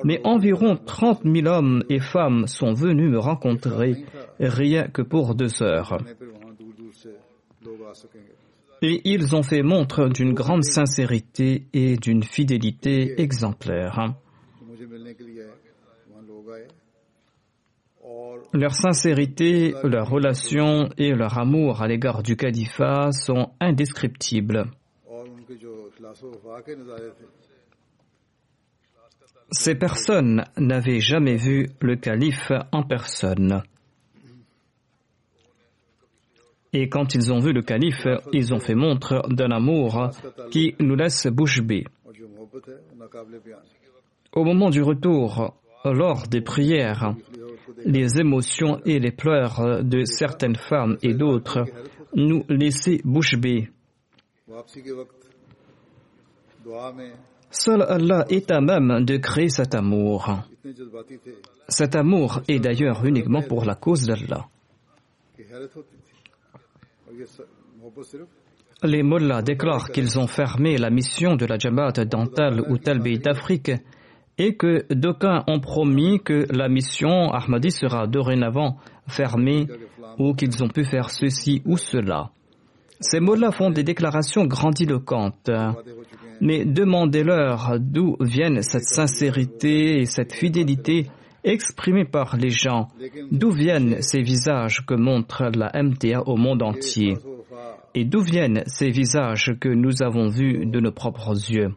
[0.02, 4.04] Mais environ 30 000 hommes et femmes sont venus me rencontrer
[4.40, 5.98] rien que pour deux heures.
[8.83, 14.14] Et ils ont fait montre d'une grande sincérité et d'une fidélité exemplaire.
[18.52, 24.64] Leur sincérité, leur relation et leur amour à l'égard du califat sont indescriptibles.
[29.50, 33.62] Ces personnes n'avaient jamais vu le calife en personne.
[36.72, 40.11] Et quand ils ont vu le calife, ils ont fait montre d'un amour
[40.50, 41.84] qui nous laisse bouche bée.
[44.32, 47.14] Au moment du retour, lors des prières,
[47.84, 51.64] les émotions et les pleurs de certaines femmes et d'autres
[52.14, 53.68] nous laissaient bouche bée.
[57.50, 60.42] Seul Allah est à même de créer cet amour.
[61.68, 64.46] Cet amour est d'ailleurs uniquement pour la cause d'Allah.
[68.82, 73.00] Les mullahs déclarent qu'ils ont fermé la mission de la Jamaat dans tel ou tel
[73.00, 73.72] pays d'Afrique
[74.38, 79.66] et que d'aucuns ont promis que la mission Ahmadi sera dorénavant fermée
[80.18, 82.31] ou qu'ils ont pu faire ceci ou cela.
[83.01, 85.51] Ces mots-là font des déclarations grandiloquentes.
[86.40, 91.07] Mais demandez-leur d'où viennent cette sincérité et cette fidélité
[91.44, 92.88] exprimée par les gens,
[93.31, 97.16] d'où viennent ces visages que montre la MTA au monde entier,
[97.94, 101.70] et d'où viennent ces visages que nous avons vus de nos propres yeux?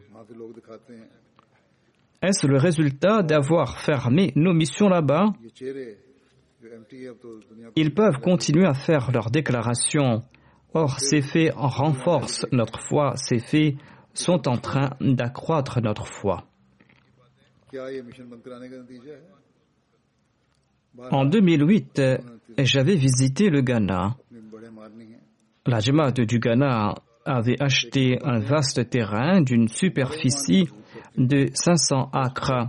[2.22, 5.32] Est-ce le résultat d'avoir fermé nos missions là-bas
[7.74, 10.22] Ils peuvent continuer à faire leurs déclarations.
[10.72, 13.74] Or, ces faits renforcent notre foi, ces faits
[14.14, 16.44] sont en train d'accroître notre foi.
[21.10, 22.02] En 2008,
[22.58, 24.16] j'avais visité le Ghana.
[25.66, 30.68] La Jamaat du Ghana avait acheté un vaste terrain d'une superficie
[31.16, 32.68] de 500 acres.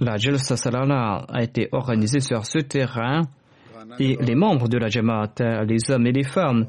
[0.00, 3.22] La Jalsa Salana a été organisée sur ce terrain
[3.98, 5.34] et les membres de la Jamaat,
[5.66, 6.66] les hommes et les femmes,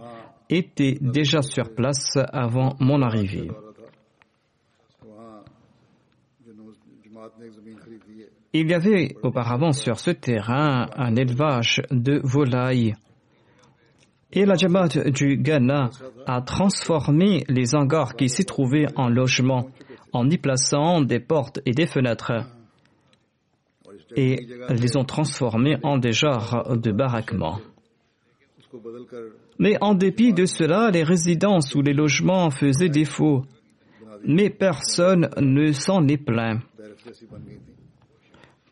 [0.50, 3.52] étaient déjà sur place avant mon arrivée.
[8.52, 12.96] Il y avait auparavant sur ce terrain un élevage de volailles.
[14.32, 15.90] Et la Jamaat du Ghana
[16.26, 19.70] a transformé les hangars qui s'y trouvaient en logements
[20.14, 22.32] en y plaçant des portes et des fenêtres
[24.16, 27.60] et les ont transformés en des genres de baraquements.
[29.58, 33.44] Mais en dépit de cela, les résidences ou les logements faisaient défaut.
[34.26, 36.62] Mais personne ne s'en est plaint.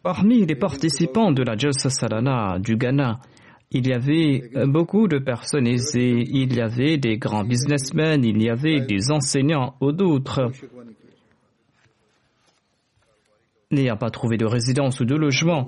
[0.03, 3.19] Parmi les participants de la Jalsa Salana du Ghana,
[3.71, 8.49] il y avait beaucoup de personnes aisées, il y avait des grands businessmen, il y
[8.49, 10.51] avait des enseignants ou d'autres
[13.71, 15.67] n'ayant pas trouvé de résidence ou de logement,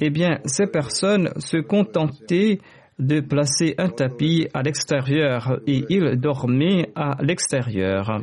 [0.00, 2.58] eh bien, ces personnes se contentaient
[2.98, 8.20] de placer un tapis à l'extérieur et ils dormaient à l'extérieur.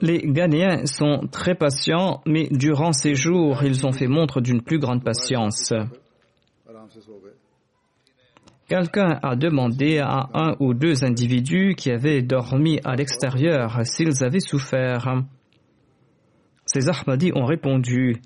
[0.00, 4.78] Les Ghanéens sont très patients, mais durant ces jours, ils ont fait montre d'une plus
[4.78, 5.72] grande patience.
[8.68, 14.40] Quelqu'un a demandé à un ou deux individus qui avaient dormi à l'extérieur s'ils avaient
[14.40, 15.22] souffert.
[16.66, 18.16] Ces Ahmadis ont répondu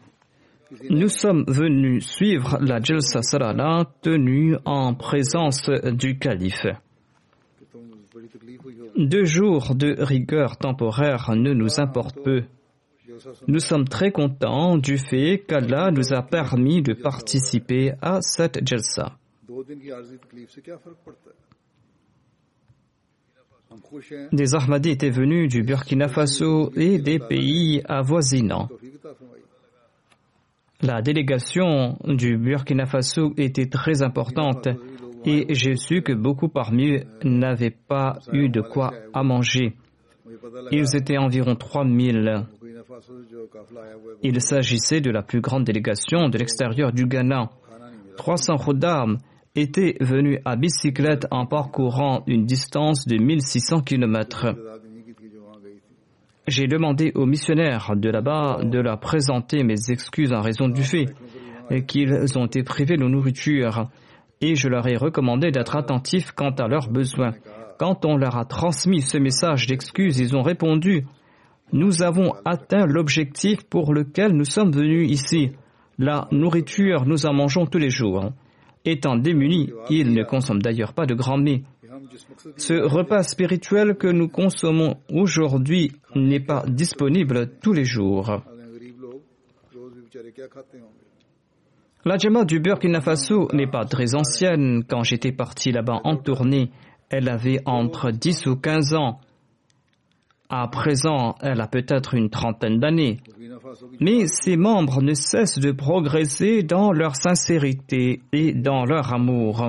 [0.90, 6.66] Nous sommes venus suivre la Jalsa Sarala tenue en présence du calife.
[8.96, 12.42] Deux jours de rigueur temporaire ne nous importent peu.
[13.46, 19.18] Nous sommes très contents du fait qu'Allah nous a permis de participer à cette Jalsa.
[24.32, 28.68] Des Ahmadis étaient venus du Burkina Faso et des pays avoisinants.
[30.82, 34.68] La délégation du Burkina Faso était très importante
[35.24, 39.74] et j'ai su que beaucoup parmi eux n'avaient pas eu de quoi à manger.
[40.70, 42.46] Ils étaient environ 3000.
[44.22, 47.50] Il s'agissait de la plus grande délégation de l'extérieur du Ghana.
[48.16, 49.18] 300 gendarmes
[49.54, 54.54] étaient venus à bicyclette en parcourant une distance de 1600 km.
[56.48, 61.06] J'ai demandé aux missionnaires de là-bas de leur présenter mes excuses en raison du fait
[61.86, 63.88] qu'ils ont été privés de nourriture
[64.40, 67.32] et je leur ai recommandé d'être attentifs quant à leurs besoins.
[67.78, 71.04] Quand on leur a transmis ce message d'excuses, ils ont répondu
[71.72, 75.52] Nous avons atteint l'objectif pour lequel nous sommes venus ici.
[75.98, 78.32] La nourriture, nous en mangeons tous les jours.
[78.84, 81.62] Étant démunis, ils ne consomment d'ailleurs pas de grands mets.
[82.56, 88.42] Ce repas spirituel que nous consommons aujourd'hui n'est pas disponible tous les jours.
[92.04, 94.82] La Jama du Burkina Faso n'est pas très ancienne.
[94.88, 96.70] Quand j'étais parti là-bas en tournée,
[97.10, 99.20] elle avait entre 10 ou 15 ans.
[100.54, 103.16] À présent, elle a peut-être une trentaine d'années.
[104.00, 109.66] Mais ses membres ne cessent de progresser dans leur sincérité et dans leur amour.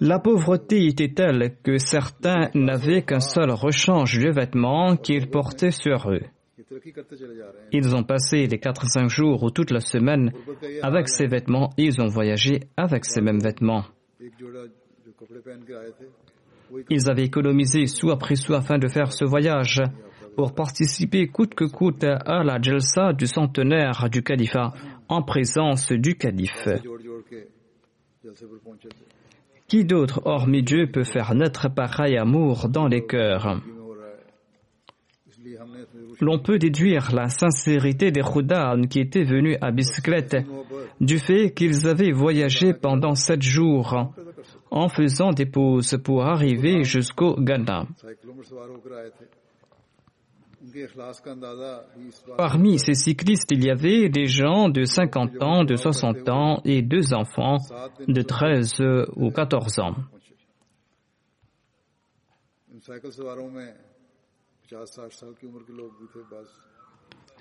[0.00, 6.10] La pauvreté était telle que certains n'avaient qu'un seul rechange de vêtements qu'ils portaient sur
[6.10, 6.22] eux.
[7.70, 10.32] Ils ont passé les 4-5 jours ou toute la semaine
[10.82, 13.84] avec ces vêtements ils ont voyagé avec ces mêmes vêtements.
[16.90, 19.82] Ils avaient économisé sous après sous afin de faire ce voyage
[20.36, 24.72] pour participer coûte que coûte à la Jalsa du centenaire du califat
[25.08, 26.68] en présence du calife.
[29.68, 33.60] Qui d'autre, hormis Dieu, peut faire naître pareil amour dans les cœurs?
[36.20, 40.36] L'on peut déduire la sincérité des Khoudan qui étaient venus à bicyclette
[41.00, 44.12] du fait qu'ils avaient voyagé pendant sept jours
[44.72, 47.86] en faisant des pauses pour arriver jusqu'au Ghana.
[52.38, 56.80] Parmi ces cyclistes, il y avait des gens de 50 ans, de 60 ans et
[56.80, 57.58] deux enfants
[58.08, 58.82] de 13
[59.16, 59.94] ou 14 ans.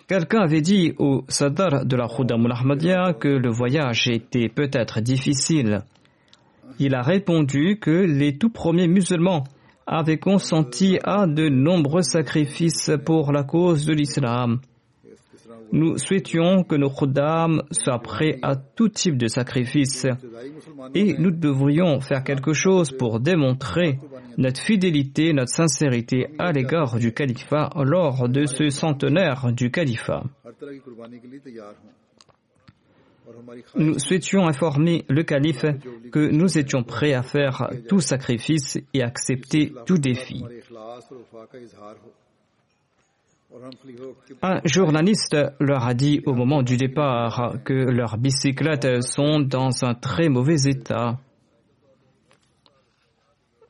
[0.08, 5.84] Quelqu'un avait dit au Sadar de la Khuda Ahmadiyya que le voyage était peut-être difficile.
[6.80, 9.44] Il a répondu que les tout premiers musulmans
[9.88, 14.60] avaient consenti à de nombreux sacrifices pour la cause de l'islam.
[15.74, 20.06] Nous souhaitions que nos khuddam soient prêts à tout type de sacrifice
[20.94, 24.00] et nous devrions faire quelque chose pour démontrer
[24.38, 30.24] notre fidélité, notre sincérité à l'égard du califat lors de ce centenaire du califat.
[33.76, 35.66] Nous souhaitions informer le calife
[36.12, 40.44] que nous étions prêts à faire tout sacrifice et accepter tout défi.
[44.42, 49.94] Un journaliste leur a dit au moment du départ que leurs bicyclettes sont dans un
[49.94, 51.20] très mauvais état.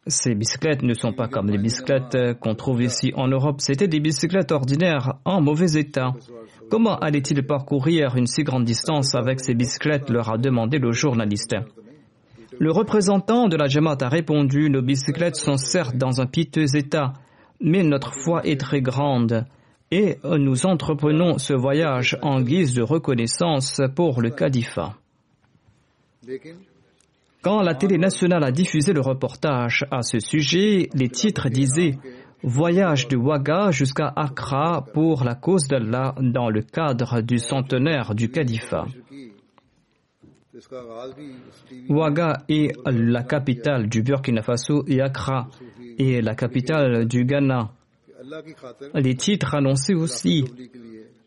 [0.07, 3.99] Ces bicyclettes ne sont pas comme les bicyclettes qu'on trouve ici en Europe, c'était des
[3.99, 6.13] bicyclettes ordinaires en mauvais état.
[6.71, 11.55] Comment allait-il parcourir une si grande distance avec ces bicyclettes leur a demandé le journaliste.
[12.59, 17.13] Le représentant de la Jamaat a répondu Nos bicyclettes sont certes dans un piteux état,
[17.59, 19.45] mais notre foi est très grande
[19.91, 24.95] et nous entreprenons ce voyage en guise de reconnaissance pour le califat.
[27.41, 31.97] Quand la télé nationale a diffusé le reportage à ce sujet, les titres disaient
[32.43, 38.29] Voyage de Ouaga jusqu'à Accra pour la cause d'Allah dans le cadre du centenaire du
[38.29, 38.85] califat.
[41.89, 45.47] Ouaga est la capitale du Burkina Faso et Accra
[45.97, 47.71] est la capitale du Ghana.
[48.93, 50.45] Les titres annonçaient aussi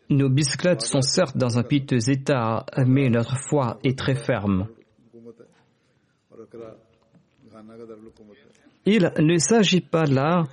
[0.09, 4.67] Nos bicyclettes sont certes dans un piteux état, mais notre foi est très ferme.
[8.85, 10.43] Il ne s'agit pas là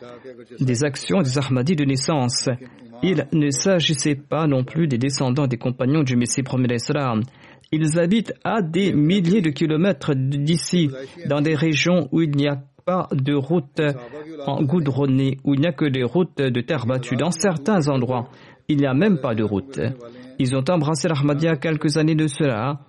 [0.58, 2.48] des actions des Ahmadis de naissance.
[3.02, 7.22] Il ne s'agissait pas non plus des descendants des compagnons du Messie premier d'Islam.
[7.72, 10.90] Ils habitent à des milliers de kilomètres d'ici,
[11.26, 13.80] dans des régions où il n'y a pas de route
[14.46, 17.16] en goudronnées, où il n'y a que des routes de terre battue.
[17.16, 18.28] Dans certains endroits,
[18.68, 19.80] il n'y a même pas de route.
[20.38, 22.80] Ils ont embrassé l'Ahmadiyya quelques années de cela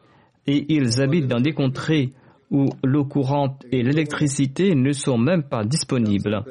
[0.47, 2.13] et ils habitent dans des contrées
[2.53, 6.43] où l'eau courante et l'électricité ne sont même pas disponibles.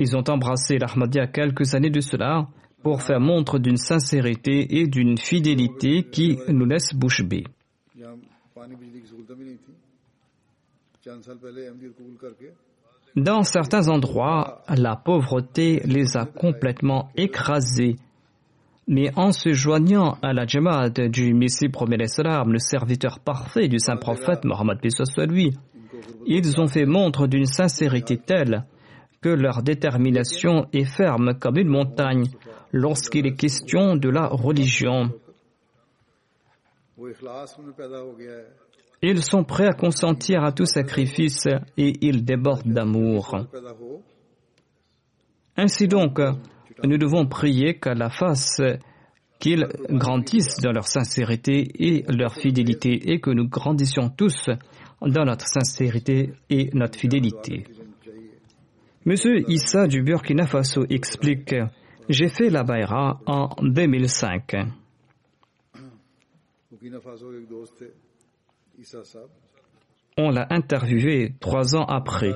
[0.00, 2.48] Ils ont embrassé l'Ahmadiyya quelques années de cela
[2.82, 7.44] pour faire montre d'une sincérité et d'une fidélité qui nous laisse bouche bée.
[13.14, 17.96] Dans certains endroits, la pauvreté les a complètement écrasés.
[18.88, 23.96] Mais en se joignant à la Jamaat du Messie premier le serviteur parfait du saint
[23.96, 25.52] prophète Mohammed soit lui,
[26.26, 28.64] ils ont fait montre d'une sincérité telle
[29.20, 32.26] que leur détermination est ferme comme une montagne
[32.72, 35.10] lorsqu'il est question de la religion.
[39.02, 43.36] Ils sont prêts à consentir à tout sacrifice et ils débordent d'amour.
[45.56, 46.20] Ainsi donc,
[46.84, 48.60] nous devons prier qu'Allah fasse
[49.38, 54.48] qu'ils grandissent dans leur sincérité et leur fidélité et que nous grandissions tous
[55.02, 57.64] dans notre sincérité et notre fidélité.
[59.04, 61.54] Monsieur Issa du Burkina Faso explique
[62.08, 64.56] J'ai fait la Bayra en 2005.
[70.18, 72.32] On l'a interviewé trois ans après.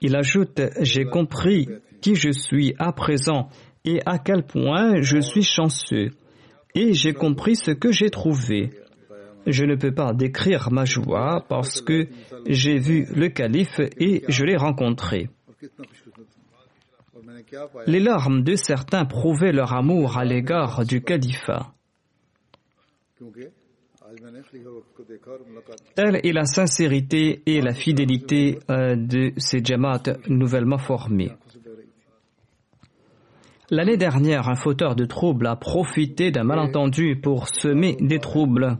[0.00, 1.68] Il ajoute J'ai compris
[2.04, 3.48] qui je suis à présent
[3.86, 6.10] et à quel point je suis chanceux.
[6.74, 8.72] Et j'ai compris ce que j'ai trouvé.
[9.46, 12.08] Je ne peux pas décrire ma joie parce que
[12.46, 15.30] j'ai vu le calife et je l'ai rencontré.
[17.86, 21.72] Les larmes de certains prouvaient leur amour à l'égard du califat.
[25.94, 31.32] Telle est la sincérité et la fidélité euh, de ces Jamaat nouvellement formés.
[33.74, 38.78] L'année dernière, un fauteur de troubles a profité d'un malentendu pour semer des troubles.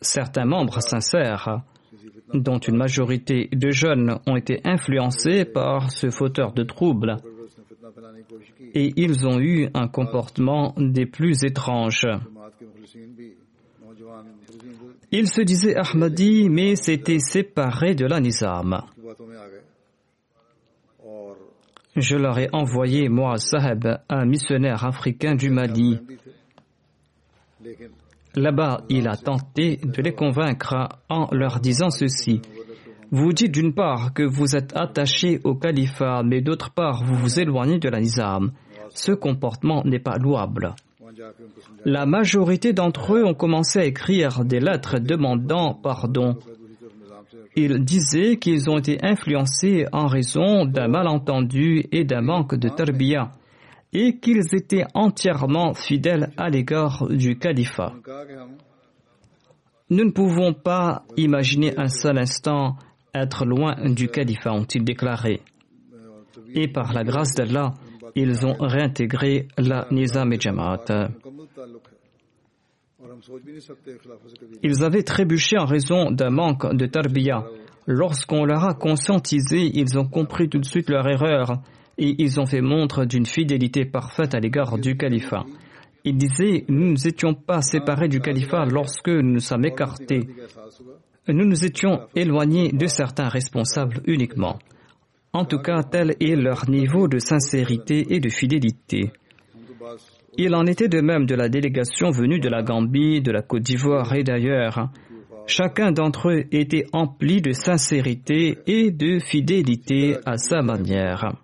[0.00, 1.60] Certains membres sincères,
[2.34, 7.18] dont une majorité de jeunes, ont été influencés par ce fauteur de troubles
[8.74, 12.08] et ils ont eu un comportement des plus étranges.
[15.12, 18.82] Ils se disaient Ahmadi, mais s'étaient séparés de la Nizam.
[21.96, 25.98] Je leur ai envoyé, moi, Saheb, un missionnaire africain du Mali.
[28.36, 32.40] Là-bas, il a tenté de les convaincre en leur disant ceci.
[33.10, 37.40] Vous dites d'une part que vous êtes attachés au califat, mais d'autre part, vous vous
[37.40, 38.52] éloignez de la Nizam.
[38.90, 40.74] Ce comportement n'est pas louable.
[41.84, 46.36] La majorité d'entre eux ont commencé à écrire des lettres demandant pardon.
[47.56, 53.32] Ils disaient qu'ils ont été influencés en raison d'un malentendu et d'un manque de tarbiya
[53.92, 57.92] et qu'ils étaient entièrement fidèles à l'égard du califat.
[59.90, 62.76] Nous ne pouvons pas imaginer un seul instant
[63.12, 65.40] être loin du califat, ont-ils déclaré.
[66.54, 67.72] Et par la grâce d'Allah,
[68.14, 71.10] ils ont réintégré la Nizam et Jamaat.
[74.62, 77.44] Ils avaient trébuché en raison d'un manque de tarbiya.
[77.86, 81.62] Lorsqu'on leur a conscientisé, ils ont compris tout de suite leur erreur
[81.98, 85.44] et ils ont fait montre d'une fidélité parfaite à l'égard du califat.
[86.04, 90.28] Ils disaient, nous nous étions pas séparés du califat lorsque nous nous sommes écartés.
[91.28, 94.58] Nous nous étions éloignés de certains responsables uniquement.
[95.32, 99.12] En tout cas, tel est leur niveau de sincérité et de fidélité.
[100.36, 103.62] Il en était de même de la délégation venue de la Gambie, de la Côte
[103.62, 104.90] d'Ivoire et d'ailleurs.
[105.46, 111.34] Chacun d'entre eux était empli de sincérité et de fidélité à sa manière.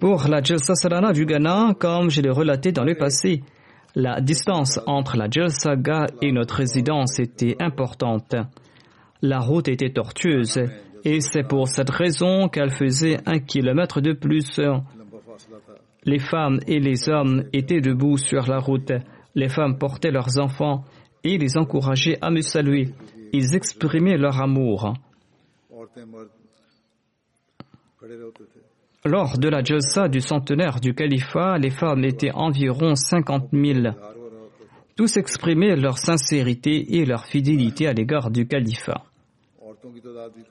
[0.00, 3.42] Pour la Jalsa Salana du Ghana, comme je l'ai relaté dans le passé,
[3.94, 8.34] la distance entre la Jalsaga et notre résidence était importante.
[9.20, 10.60] La route était tortueuse
[11.04, 14.60] et c'est pour cette raison qu'elle faisait un kilomètre de plus.
[16.04, 18.92] Les femmes et les hommes étaient debout sur la route.
[19.34, 20.84] Les femmes portaient leurs enfants
[21.24, 22.88] et les encourageaient à me saluer.
[23.32, 24.94] Ils exprimaient leur amour.
[29.04, 33.94] Lors de la jalsa du centenaire du califat, les femmes étaient environ 50 000.
[34.96, 39.04] Tous exprimaient leur sincérité et leur fidélité à l'égard du califat.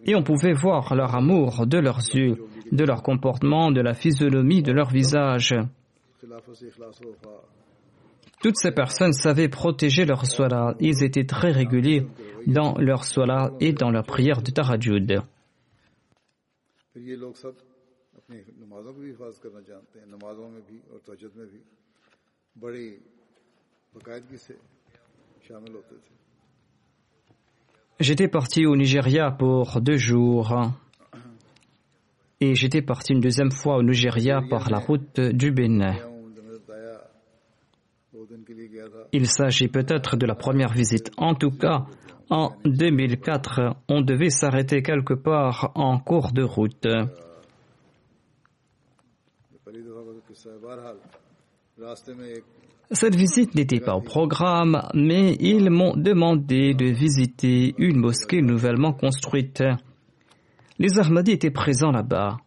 [0.05, 2.37] Et on pouvait voir leur amour de leurs yeux,
[2.71, 5.55] de leur comportement, de la physionomie de leur visage.
[8.41, 10.75] Toutes ces personnes savaient protéger leur sola.
[10.79, 12.07] Ils étaient très réguliers
[12.47, 15.21] dans leur sola et dans leur prière de Tarajud.
[27.99, 30.71] J'étais parti au Nigeria pour deux jours
[32.41, 35.95] et j'étais parti une deuxième fois au Nigeria par la route du Bénin.
[39.11, 41.11] Il s'agit peut-être de la première visite.
[41.17, 41.85] En tout cas,
[42.29, 46.87] en 2004, on devait s'arrêter quelque part en cours de route.
[52.91, 58.93] Cette visite n'était pas au programme, mais ils m'ont demandé de visiter une mosquée nouvellement
[58.93, 59.63] construite.
[60.79, 62.37] Les Ahmadis étaient présents là-bas.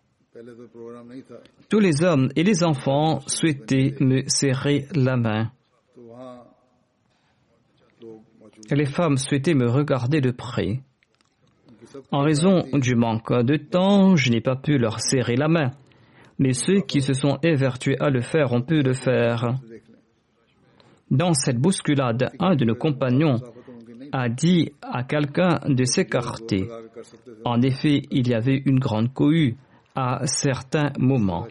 [1.69, 5.53] Tous les hommes et les enfants souhaitaient me serrer la main.
[8.71, 10.81] Les femmes souhaitaient me regarder de près.
[12.11, 15.73] En raison du manque de temps, je n'ai pas pu leur serrer la main,
[16.39, 19.57] mais ceux qui se sont évertués à le faire ont pu le faire.
[21.11, 23.37] Dans cette bousculade, un de nos compagnons
[24.13, 26.69] a dit à quelqu'un de s'écarter.
[27.45, 29.57] En effet, il y avait une grande cohue
[29.95, 31.47] à certains moments.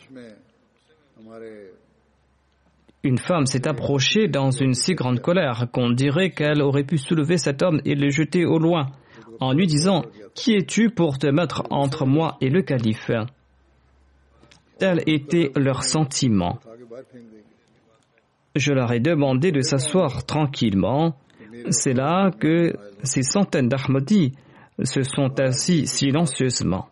[3.03, 7.37] Une femme s'est approchée dans une si grande colère qu'on dirait qu'elle aurait pu soulever
[7.37, 8.87] cet homme et le jeter au loin,
[9.39, 10.03] en lui disant
[10.35, 13.09] Qui es-tu pour te mettre entre moi et le calife?
[14.77, 16.59] Tel était leur sentiment
[18.55, 21.15] je leur ai demandé de s'asseoir tranquillement.
[21.69, 24.33] C'est là que ces centaines d'Ahmadis
[24.83, 26.87] se sont assis silencieusement.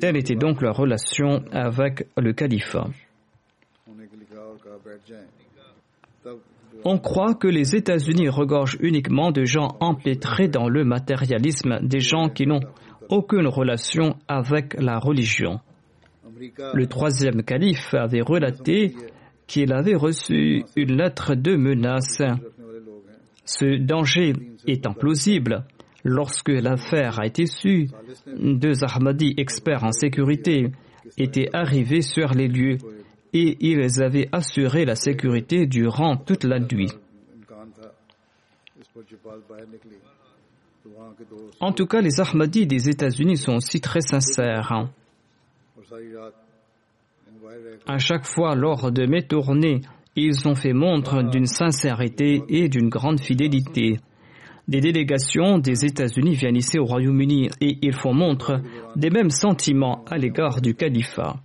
[0.00, 2.88] Telle était donc leur relation avec le califat.
[6.84, 12.28] On croit que les États-Unis regorgent uniquement de gens empêtrés dans le matérialisme, des gens
[12.28, 12.60] qui n'ont
[13.08, 15.60] aucune relation avec la religion.
[16.74, 18.94] Le troisième calife avait relaté
[19.46, 22.20] qu'il avait reçu une lettre de menace.
[23.46, 24.32] Ce danger
[24.66, 25.64] étant plausible,
[26.04, 27.88] lorsque l'affaire a été sue,
[28.36, 30.72] deux Ahmadis experts en sécurité
[31.16, 32.78] étaient arrivés sur les lieux
[33.32, 36.90] et ils avaient assuré la sécurité durant toute la nuit.
[41.60, 44.88] En tout cas, les Ahmadis des États-Unis sont aussi très sincères.
[47.86, 49.82] À chaque fois lors de mes tournées,
[50.16, 54.00] ils ont fait montre d'une sincérité et d'une grande fidélité.
[54.66, 58.60] Des délégations des États-Unis viennent ici au Royaume-Uni et ils font montre
[58.96, 61.36] des mêmes sentiments à l'égard du califat.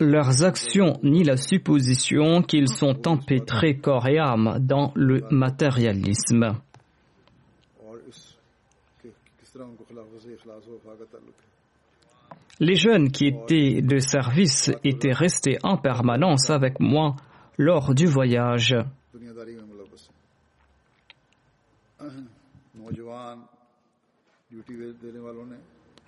[0.00, 6.56] Leurs actions nient la supposition qu'ils sont empêtrés corps et âme dans le matérialisme.
[12.58, 17.16] Les jeunes qui étaient de service étaient restés en permanence avec moi
[17.58, 18.74] lors du voyage.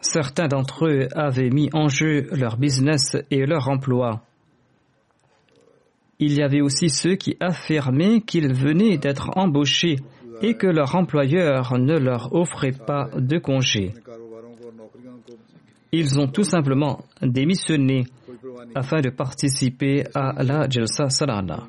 [0.00, 4.22] Certains d'entre eux avaient mis en jeu leur business et leur emploi.
[6.18, 9.96] Il y avait aussi ceux qui affirmaient qu'ils venaient d'être embauchés
[10.40, 13.92] et que leur employeur ne leur offrait pas de congé.
[15.92, 18.04] Ils ont tout simplement démissionné
[18.74, 21.66] afin de participer à la Jalsa Salana.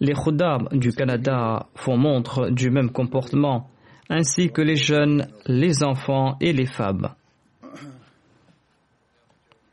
[0.00, 3.68] Les Khuddam du Canada font montre du même comportement,
[4.08, 7.08] ainsi que les jeunes, les enfants et les femmes.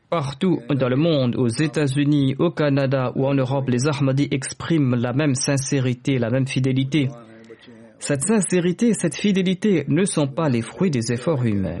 [0.08, 5.12] Partout dans le monde, aux États-Unis, au Canada ou en Europe, les Ahmadis expriment la
[5.12, 7.08] même sincérité, la même fidélité.
[7.98, 11.80] Cette sincérité et cette fidélité ne sont pas les fruits des efforts humains.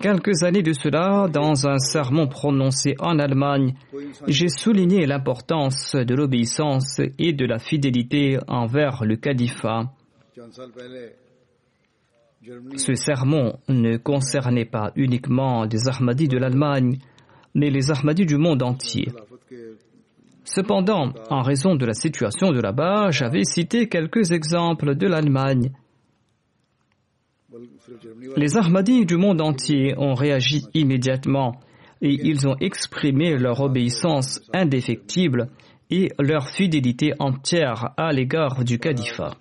[0.00, 3.74] Quelques années de cela, dans un sermon prononcé en Allemagne,
[4.28, 9.92] j'ai souligné l'importance de l'obéissance et de la fidélité envers le califat.
[12.76, 16.98] Ce sermon ne concernait pas uniquement les Ahmadis de l'Allemagne,
[17.54, 19.08] mais les Ahmadis du monde entier.
[20.54, 25.72] Cependant, en raison de la situation de là-bas, j'avais cité quelques exemples de l'Allemagne.
[28.36, 31.52] Les Ahmadis du monde entier ont réagi immédiatement
[32.02, 35.48] et ils ont exprimé leur obéissance indéfectible
[35.88, 39.34] et leur fidélité entière à l'égard du califat.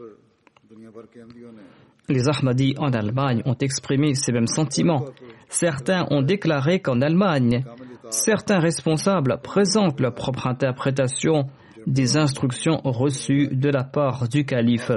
[2.07, 5.05] Les Ahmadis en Allemagne ont exprimé ces mêmes sentiments.
[5.49, 7.66] Certains ont déclaré qu'en Allemagne,
[8.14, 11.47] certains responsables présentent leur propre interprétation
[11.88, 14.91] des instructions reçues de la part du calife.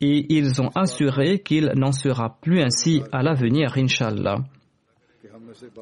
[0.00, 4.38] Et ils ont assuré qu'il n'en sera plus ainsi à l'avenir, Inshallah.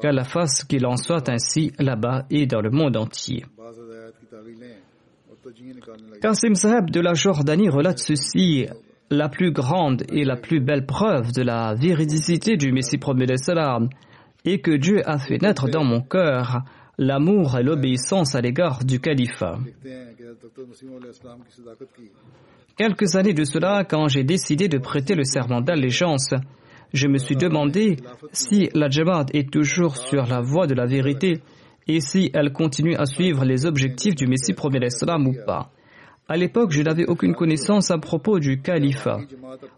[0.01, 3.45] Qu'Allah fasse qu'il en soit ainsi là-bas et dans le monde entier.
[6.21, 8.67] Qasim Sahab de la Jordanie relate ceci
[9.09, 13.89] la plus grande et la plus belle preuve de la véridicité du Messie premier salam
[14.45, 16.61] et que Dieu a fait naître dans mon cœur
[16.97, 19.57] l'amour et l'obéissance à l'égard du califat.
[22.77, 26.33] Quelques années de cela, quand j'ai décidé de prêter le serment d'allégeance,
[26.93, 27.97] je me suis demandé
[28.31, 31.41] si la Jamaat est toujours sur la voie de la vérité
[31.87, 35.71] et si elle continue à suivre les objectifs du Messie premier l'Islam ou pas.
[36.27, 39.19] À l'époque, je n'avais aucune connaissance à propos du califat.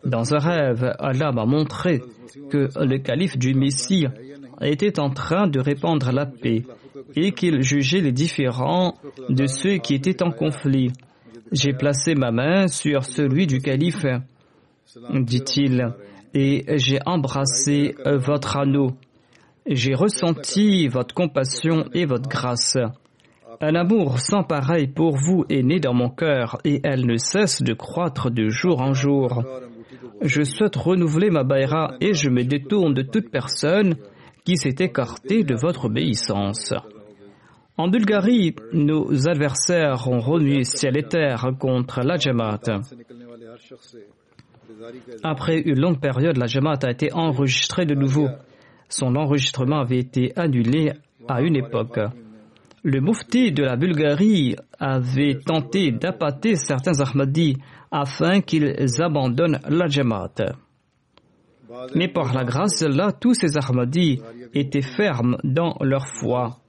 [0.03, 2.01] Dans un rêve, Allah m'a montré
[2.49, 4.05] que le calife du Messie
[4.63, 6.63] était en train de répandre la paix
[7.15, 8.95] et qu'il jugeait les différents
[9.29, 10.91] de ceux qui étaient en conflit.
[11.51, 14.05] J'ai placé ma main sur celui du calife,
[15.13, 15.93] dit-il,
[16.33, 18.91] et j'ai embrassé votre anneau.
[19.67, 22.77] J'ai ressenti votre compassion et votre grâce.
[23.59, 27.61] Un amour sans pareil pour vous est né dans mon cœur et elle ne cesse
[27.61, 29.43] de croître de jour en jour.
[30.23, 33.95] Je souhaite renouveler ma baïra et je me détourne de toute personne
[34.45, 36.73] qui s'est écartée de votre obéissance.
[37.77, 42.81] En Bulgarie, nos adversaires ont remué ciel et terre contre la Jamaat.
[45.23, 48.27] Après une longue période, la Jamaat a été enregistrée de nouveau.
[48.89, 50.91] Son enregistrement avait été annulé
[51.27, 51.99] à une époque.
[52.83, 57.57] Le mufti de la Bulgarie avait tenté d'appâter certains Ahmadis
[57.91, 60.55] afin qu'ils abandonnent la Jamaat.
[61.95, 64.21] Mais par la grâce d'Allah, tous ces Ahmadis
[64.53, 66.59] étaient fermes dans leur foi.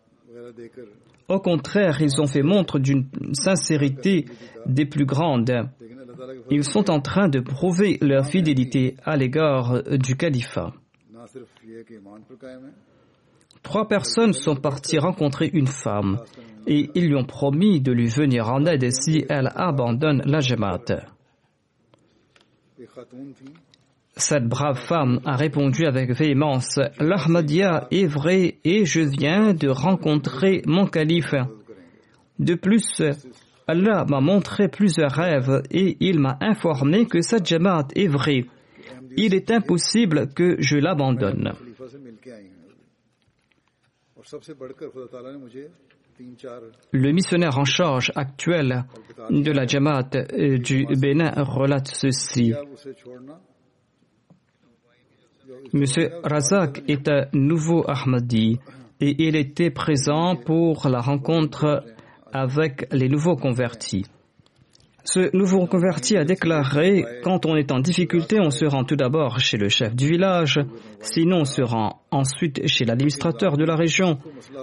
[1.28, 4.26] Au contraire, ils ont fait montre d'une sincérité
[4.66, 5.50] des plus grandes.
[6.50, 10.72] Ils sont en train de prouver leur fidélité à l'égard du califat.
[13.62, 16.18] Trois personnes sont parties rencontrer une femme
[16.66, 21.06] et ils lui ont promis de lui venir en aide si elle abandonne la Jamaat.
[24.14, 30.62] Cette brave femme a répondu avec véhémence L'Ahmadiyya est vrai et je viens de rencontrer
[30.66, 31.34] mon calife.
[32.38, 33.02] De plus,
[33.66, 38.44] Allah m'a montré plusieurs rêves et il m'a informé que cette Jamaat est vraie.
[39.16, 41.52] Il est impossible que je l'abandonne.
[46.92, 48.84] Le missionnaire en charge actuel
[49.30, 52.52] de la Jamaat euh, du Bénin relate ceci.
[55.72, 58.58] Monsieur Razak est un nouveau Ahmadi
[59.00, 61.84] et il était présent pour la rencontre
[62.32, 64.04] avec les nouveaux convertis.
[65.04, 69.40] Ce nouveau converti a déclaré Quand on est en difficulté, on se rend tout d'abord
[69.40, 70.60] chez le chef du village,
[71.00, 74.18] sinon on se rend ensuite chez l'administrateur de la région,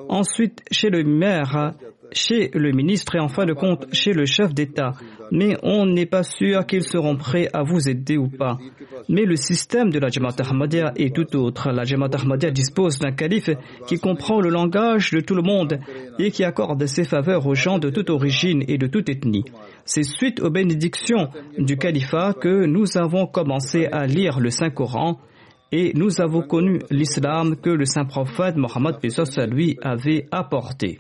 [0.08, 1.74] ensuite chez le maire,
[2.14, 4.94] chez le ministre et en fin de compte chez le chef d'État.
[5.32, 8.58] Mais on n'est pas sûr qu'ils seront prêts à vous aider ou pas.
[9.08, 11.72] Mais le système de la Jamaat Ahmadiyya est tout autre.
[11.72, 13.50] La Jamaat Ahmadiyya dispose d'un calife
[13.88, 15.80] qui comprend le langage de tout le monde
[16.18, 19.46] et qui accorde ses faveurs aux gens de toute origine et de toute ethnie.
[19.86, 25.20] C'est suite aux bénédictions du califat que nous avons commencé à lire le Saint-Coran
[25.72, 28.96] et nous avons connu l'islam que le saint prophète Mohammed
[29.52, 30.98] lui avait apporté.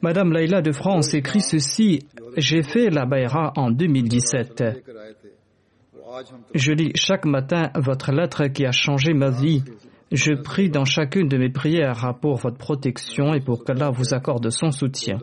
[0.00, 2.00] Madame Laila de France écrit ceci
[2.36, 4.64] J'ai fait la Bayra en 2017.
[6.54, 9.62] Je lis chaque matin votre lettre qui a changé ma vie.
[10.10, 14.50] Je prie dans chacune de mes prières pour votre protection et pour qu'Allah vous accorde
[14.50, 15.18] son soutien.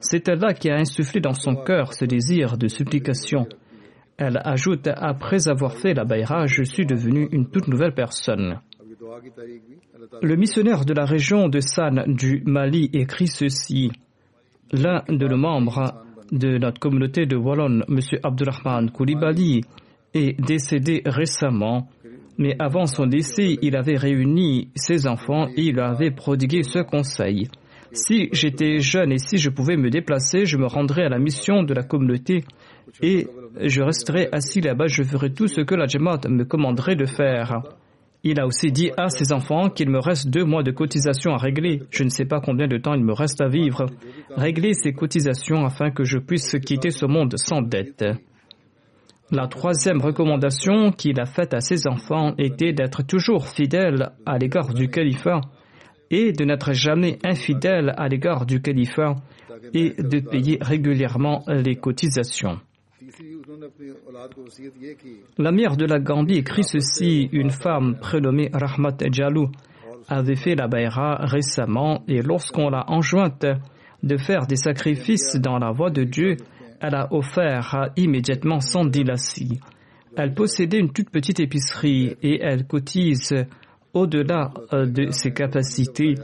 [0.00, 3.46] C'est Allah qui a insufflé dans son cœur ce désir de supplication.
[4.16, 8.60] Elle ajoute Après avoir fait la Bayra, je suis devenu une toute nouvelle personne.
[10.22, 13.92] Le missionnaire de la région de San du Mali écrit ceci.
[14.72, 18.00] L'un de nos membres de notre communauté de Wallon, M.
[18.22, 19.62] Abdurrahman Koulibaly,
[20.12, 21.88] est décédé récemment
[22.38, 27.48] Mais avant son décès, il avait réuni ses enfants et il avait prodigué ce conseil.
[27.92, 31.62] Si j'étais jeune et si je pouvais me déplacer, je me rendrais à la mission
[31.62, 32.44] de la communauté
[33.02, 33.28] et
[33.60, 37.62] je resterai assis là-bas, je ferai tout ce que la Jamaat me commanderait de faire.
[38.22, 41.38] Il a aussi dit à ses enfants qu'il me reste deux mois de cotisation à
[41.38, 41.82] régler.
[41.90, 43.86] Je ne sais pas combien de temps il me reste à vivre.
[44.36, 48.04] Régler ces cotisations afin que je puisse quitter ce monde sans dette.
[49.30, 54.74] La troisième recommandation qu'il a faite à ses enfants était d'être toujours fidèle à l'égard
[54.74, 55.40] du califat
[56.10, 59.14] et de n'être jamais infidèle à l'égard du califat
[59.72, 62.58] et de payer régulièrement les cotisations.
[65.38, 69.50] La mère de la Gambie écrit ceci une femme prénommée Rahmat Jalou
[70.08, 73.46] avait fait la Bayra récemment et lorsqu'on l'a enjointe
[74.02, 76.36] de faire des sacrifices dans la voie de Dieu,
[76.80, 79.60] elle a offert immédiatement sans dilatie.
[80.16, 83.34] Elle possédait une toute petite épicerie et elle cotise
[83.94, 86.14] au-delà euh, de ses capacités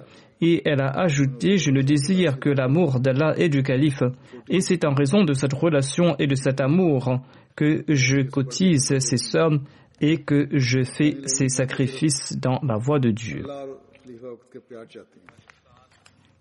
[0.41, 4.03] et elle a ajouté Je ne désire que l'amour d'Allah et du calife.
[4.49, 7.21] Et c'est en raison de cette relation et de cet amour
[7.57, 9.65] que je cotise ces sommes
[10.01, 13.43] et que je fais ces sacrifices dans la voie de Dieu.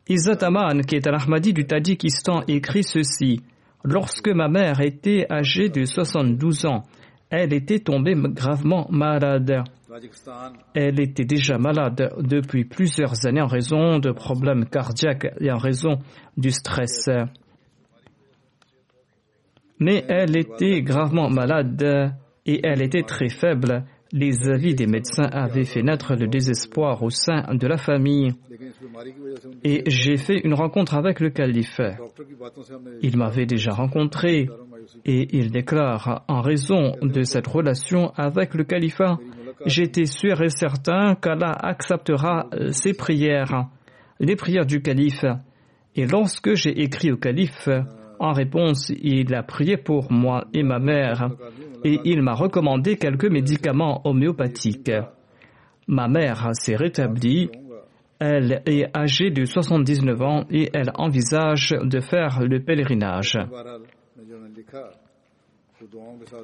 [0.07, 3.41] Izzat Aman, qui est un Ahmadi du Tadjikistan, écrit ceci.
[3.83, 6.83] Lorsque ma mère était âgée de 72 ans,
[7.29, 9.63] elle était tombée gravement malade.
[10.73, 15.99] Elle était déjà malade depuis plusieurs années en raison de problèmes cardiaques et en raison
[16.37, 17.09] du stress.
[19.79, 22.13] Mais elle était gravement malade
[22.45, 23.85] et elle était très faible.
[24.11, 28.33] Les avis des médecins avaient fait naître le désespoir au sein de la famille.
[29.63, 31.81] Et j'ai fait une rencontre avec le calife.
[33.01, 34.47] Il m'avait déjà rencontré
[35.05, 39.17] et il déclare, en raison de cette relation avec le califat,
[39.65, 43.69] j'étais sûr et certain qu'Allah acceptera ses prières,
[44.19, 45.25] les prières du calife.
[45.95, 47.67] Et lorsque j'ai écrit au calife,
[48.19, 51.29] en réponse, il a prié pour moi et ma mère,
[51.83, 54.91] et il m'a recommandé quelques médicaments homéopathiques.
[55.87, 57.49] Ma mère s'est rétablie,
[58.19, 63.37] elle est âgée de 79 ans et elle envisage de faire le pèlerinage.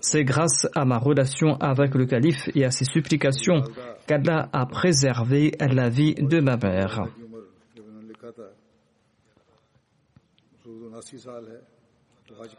[0.01, 3.63] C'est grâce à ma relation avec le calife et à ses supplications
[4.05, 7.03] qu'Allah a préservé la vie de ma mère.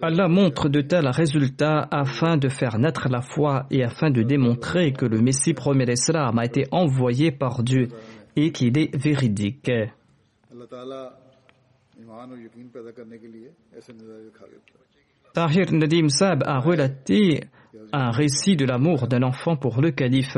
[0.00, 4.92] Allah montre de tels résultats afin de faire naître la foi et afin de démontrer
[4.92, 7.88] que le Messie premier d'Islam a été envoyé par Dieu
[8.36, 9.70] et qu'il est véridique.
[15.34, 17.44] Tahir Nadim Sab a relaté
[17.92, 20.36] un récit de l'amour d'un enfant pour le calife.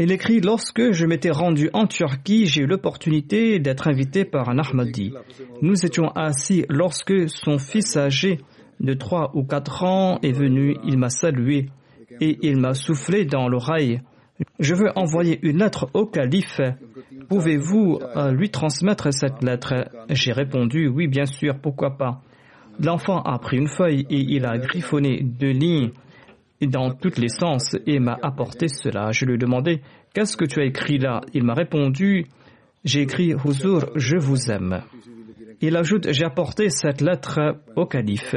[0.00, 4.56] Il écrit Lorsque je m'étais rendu en Turquie, j'ai eu l'opportunité d'être invité par un
[4.60, 5.12] Ahmadi.
[5.60, 8.38] Nous étions assis lorsque son fils âgé
[8.78, 11.66] de 3 ou 4 ans est venu, il m'a salué
[12.20, 14.00] et il m'a soufflé dans l'oreille.
[14.60, 16.60] Je veux envoyer une lettre au calife.
[17.28, 19.90] Pouvez-vous euh, lui transmettre cette lettre?
[20.10, 22.22] J'ai répondu Oui, bien sûr, pourquoi pas.
[22.78, 25.90] L'enfant a pris une feuille et il a griffonné deux lignes
[26.66, 29.12] dans tous les sens et m'a apporté cela.
[29.12, 29.80] Je lui ai demandé
[30.14, 31.20] Qu'est-ce que tu as écrit là?
[31.34, 32.26] Il m'a répondu
[32.84, 34.82] J'ai écrit Huzur, je vous aime.
[35.60, 37.38] Il ajoute J'ai apporté cette lettre
[37.76, 38.34] au calife.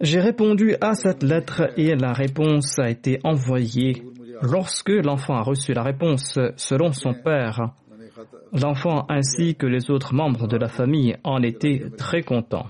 [0.00, 4.02] J'ai répondu à cette lettre et la réponse a été envoyée.
[4.42, 7.74] Lorsque l'enfant a reçu la réponse selon son père,
[8.52, 12.66] l'enfant ainsi que les autres membres de la famille en étaient très contents.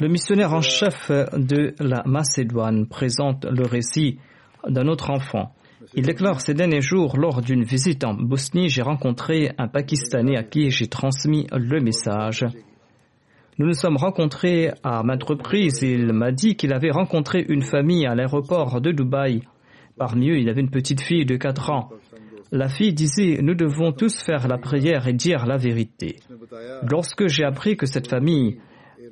[0.00, 4.18] Le missionnaire en chef de la Macédoine présente le récit
[4.68, 5.54] d'un autre enfant.
[5.94, 10.42] Il déclare ces derniers jours, lors d'une visite en Bosnie, j'ai rencontré un Pakistanais à
[10.42, 12.46] qui j'ai transmis le message.
[13.58, 15.82] Nous nous sommes rencontrés à maintes reprises.
[15.82, 19.42] Il m'a dit qu'il avait rencontré une famille à l'aéroport de Dubaï.
[19.98, 21.90] Parmi eux, il avait une petite fille de 4 ans.
[22.50, 26.16] La fille disait, nous devons tous faire la prière et dire la vérité.
[26.90, 28.58] Lorsque j'ai appris que cette famille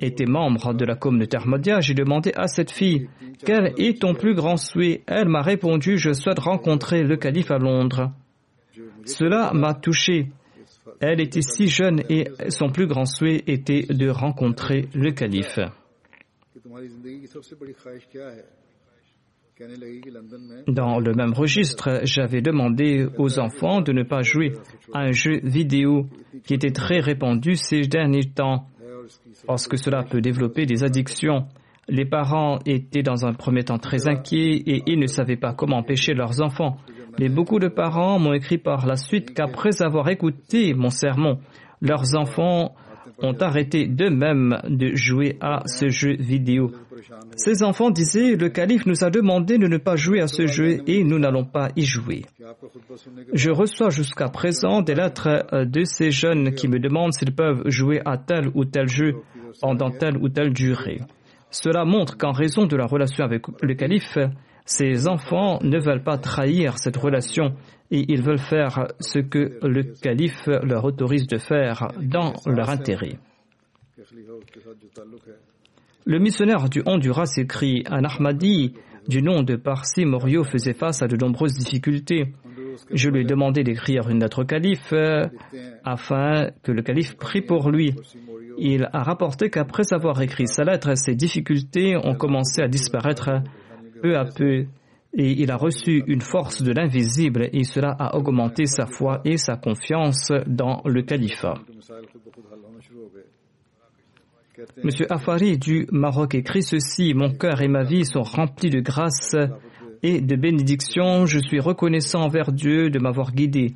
[0.01, 3.07] était membre de la communauté Ahmadiyya, j'ai demandé à cette fille
[3.45, 5.01] quel est ton plus grand souhait?
[5.07, 8.11] Elle m'a répondu Je souhaite rencontrer le calife à Londres.
[9.05, 10.27] Cela m'a touché
[10.99, 15.59] Elle était si jeune et son plus grand souhait était de rencontrer le calife.
[20.67, 24.53] Dans le même registre, j'avais demandé aux enfants de ne pas jouer
[24.93, 26.07] à un jeu vidéo
[26.43, 28.67] qui était très répandu ces derniers temps,
[29.47, 31.45] parce que cela peut développer des addictions.
[31.87, 35.77] Les parents étaient dans un premier temps très inquiets et ils ne savaient pas comment
[35.77, 36.77] empêcher leurs enfants.
[37.19, 41.39] Mais beaucoup de parents m'ont écrit par la suite qu'après avoir écouté mon sermon,
[41.81, 42.75] leurs enfants
[43.19, 46.71] ont arrêté d'eux-mêmes de jouer à ce jeu vidéo.
[47.35, 50.81] Ces enfants disaient, le calife nous a demandé de ne pas jouer à ce jeu
[50.87, 52.23] et nous n'allons pas y jouer.
[53.33, 58.01] Je reçois jusqu'à présent des lettres de ces jeunes qui me demandent s'ils peuvent jouer
[58.05, 59.15] à tel ou tel jeu
[59.61, 60.99] pendant telle ou telle durée.
[61.49, 64.17] Cela montre qu'en raison de la relation avec le calife,
[64.65, 67.55] ces enfants ne veulent pas trahir cette relation
[67.89, 73.19] et ils veulent faire ce que le calife leur autorise de faire dans leur intérêt.
[76.05, 78.73] Le missionnaire du Honduras écrit Un Ahmadi
[79.07, 82.33] du nom de Parsi Morio faisait face à de nombreuses difficultés.
[82.91, 85.27] Je lui ai demandé d'écrire une lettre au calife euh,
[85.83, 87.93] afin que le calife prie pour lui.
[88.57, 93.29] Il a rapporté qu'après avoir écrit sa lettre, ses difficultés ont commencé à disparaître
[94.01, 94.65] peu à peu
[95.13, 99.37] et il a reçu une force de l'invisible et cela a augmenté sa foi et
[99.37, 101.55] sa confiance dans le califat.
[104.83, 109.35] Monsieur Afari du Maroc écrit ceci Mon cœur et ma vie sont remplis de grâce
[110.03, 111.25] et de bénédictions.
[111.25, 113.73] Je suis reconnaissant envers Dieu de m'avoir guidé.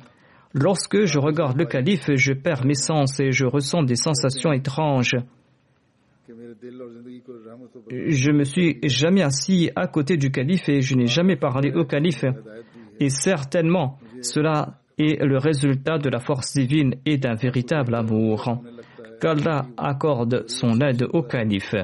[0.52, 5.16] Lorsque je regarde le calife, je perds mes sens et je ressens des sensations étranges.
[7.88, 11.84] Je me suis jamais assis à côté du calife et je n'ai jamais parlé au
[11.84, 12.24] calife.
[13.00, 18.62] Et certainement, cela est le résultat de la force divine et d'un véritable amour.
[19.20, 21.74] Qu'Allah accorde son aide au calife.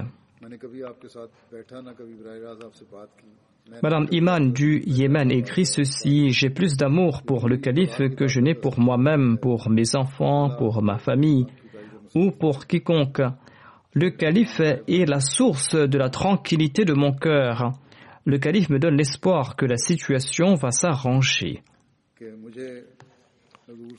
[3.83, 8.55] Madame Iman du Yémen écrit ceci J'ai plus d'amour pour le calife que je n'ai
[8.55, 11.47] pour moi-même, pour mes enfants, pour ma famille
[12.15, 13.23] ou pour quiconque.
[13.95, 17.73] Le calife est la source de la tranquillité de mon cœur.
[18.25, 21.63] Le calife me donne l'espoir que la situation va s'arranger.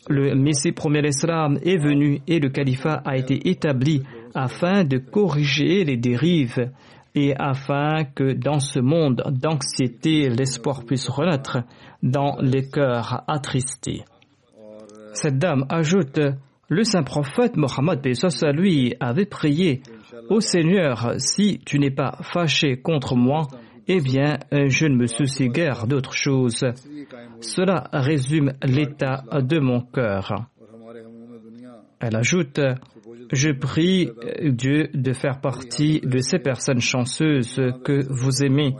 [0.09, 4.03] Le Messie premier l'Islam est venu et le califat a été établi
[4.35, 6.71] afin de corriger les dérives
[7.15, 11.59] et afin que dans ce monde d'anxiété, l'espoir puisse renaître
[12.01, 14.03] dans les cœurs attristés.
[15.13, 16.19] Cette dame ajoute
[16.69, 18.01] le saint prophète Mohammed
[18.53, 19.83] lui avait prié
[20.29, 23.47] Ô Seigneur, si tu n'es pas fâché contre moi,
[23.87, 26.63] eh bien, je ne me soucie guère d'autre chose.
[27.41, 30.47] Cela résume l'état de mon cœur.
[31.99, 32.59] Elle ajoute,
[33.31, 34.09] je prie
[34.41, 38.75] Dieu de faire partie de ces personnes chanceuses que vous aimez,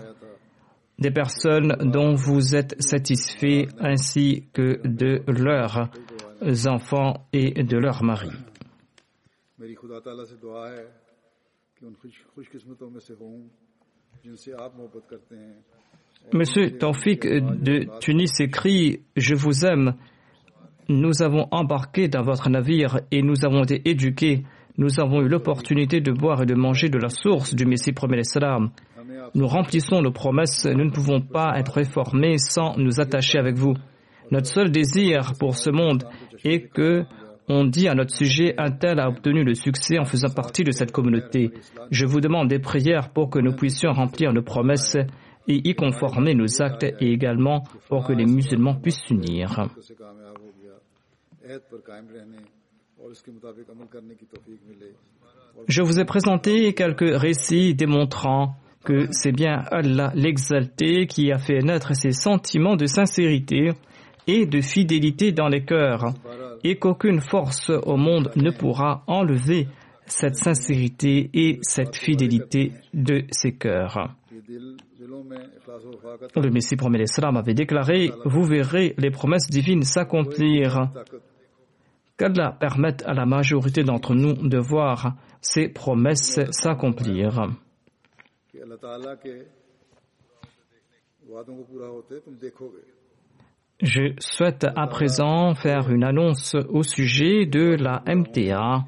[0.99, 5.89] des personnes dont vous êtes satisfait ainsi que de leurs
[6.68, 8.32] enfants et de leurs maris.
[16.32, 19.95] Monsieur Taufik de Tunis écrit Je vous aime.
[20.88, 24.43] Nous avons embarqué dans votre navire et nous avons été éduqués.
[24.78, 28.24] Nous avons eu l'opportunité de boire et de manger de la source du Messie premier
[28.24, 28.71] salam.
[29.36, 30.65] Nous remplissons nos promesses.
[30.65, 33.74] Nous ne pouvons pas être réformés sans nous attacher avec vous.
[34.32, 36.05] Notre seul désir pour ce monde
[36.45, 37.03] est que
[37.49, 40.71] on dit à notre sujet un tel a obtenu le succès en faisant partie de
[40.71, 41.51] cette communauté.
[41.91, 44.97] Je vous demande des prières pour que nous puissions remplir nos promesses
[45.47, 49.67] et y conformer nos actes et également pour que les musulmans puissent s'unir.
[55.67, 61.59] Je vous ai présenté quelques récits démontrant que c'est bien Allah l'exalté qui a fait
[61.59, 63.71] naître ces sentiments de sincérité
[64.28, 66.13] et de fidélité dans les cœurs
[66.63, 69.67] et qu'aucune force au monde ne pourra enlever
[70.05, 74.15] cette sincérité et cette fidélité de ses cœurs.
[76.36, 80.89] Le Messie premier l'Islam avait déclaré Vous verrez les promesses divines s'accomplir.
[82.17, 87.47] Qu'Allah permette à la majorité d'entre nous de voir ces promesses s'accomplir.
[93.82, 98.86] Je souhaite à présent faire une annonce au sujet de la MTA.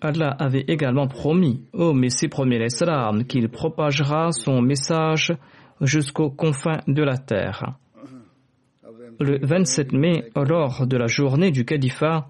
[0.00, 5.32] Allah avait également promis au Messie premier l'Islam qu'il propagera son message
[5.80, 7.76] jusqu'aux confins de la terre.
[9.20, 12.26] Le 27 mai, lors de la journée du califat,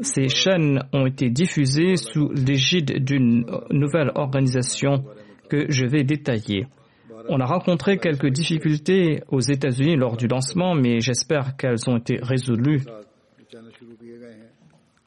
[0.00, 5.04] ces chaînes ont été diffusées sous l'égide d'une nouvelle organisation
[5.48, 6.66] que je vais détailler.
[7.28, 12.18] On a rencontré quelques difficultés aux États-Unis lors du lancement, mais j'espère qu'elles ont été
[12.20, 12.82] résolues.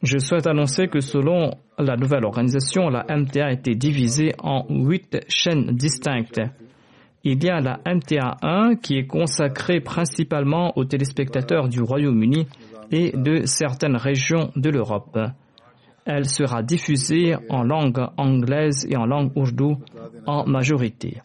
[0.03, 5.18] Je souhaite annoncer que selon la nouvelle organisation, la MTA a été divisée en huit
[5.28, 6.41] chaînes distinctes.
[7.24, 12.47] Il y a la MTA 1 qui est consacrée principalement aux téléspectateurs du Royaume-Uni
[12.91, 15.20] et de certaines régions de l'Europe.
[16.05, 19.78] Elle sera diffusée en langue anglaise et en langue ourdou
[20.26, 21.22] en majorité.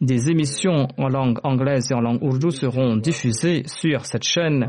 [0.00, 4.66] Des émissions en langue anglaise et en langue ourdou seront diffusées sur cette chaîne.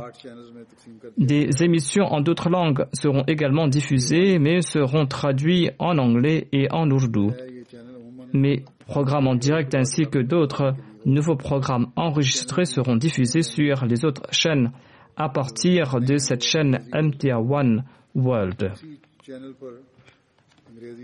[1.18, 6.90] Des émissions en d'autres langues seront également diffusées, mais seront traduites en anglais et en
[6.92, 7.32] ourdou.
[8.34, 10.74] Mes programmes en direct ainsi que d'autres
[11.06, 14.72] nouveaux programmes enregistrés seront diffusés sur les autres chaînes
[15.16, 18.72] à partir de cette chaîne MTA One World.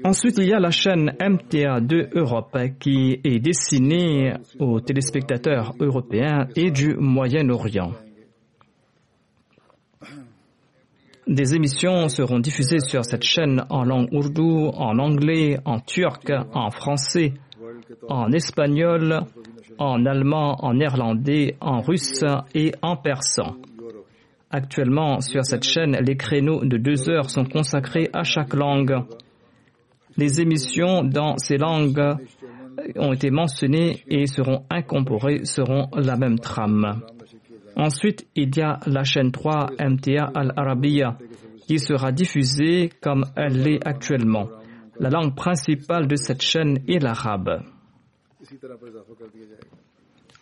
[0.04, 6.72] Ensuite, il y a la chaîne MTA2 Europe qui est destinée aux téléspectateurs européens et
[6.72, 7.92] du Moyen-Orient.
[11.28, 16.72] Des émissions seront diffusées sur cette chaîne en langue ourdou, en anglais, en turc, en
[16.72, 17.34] français,
[18.08, 19.26] en espagnol,
[19.78, 22.24] en allemand, en néerlandais, en russe
[22.56, 23.58] et en persan.
[24.50, 28.96] Actuellement, sur cette chaîne, les créneaux de deux heures sont consacrés à chaque langue.
[30.18, 32.18] Les émissions dans ces langues
[32.96, 37.02] ont été mentionnées et seront incorporées seront la même trame.
[37.76, 41.18] Ensuite, il y a la chaîne 3 MTA Al-Arabiya
[41.68, 44.48] qui sera diffusée comme elle l'est actuellement.
[45.00, 47.62] La langue principale de cette chaîne est l'arabe.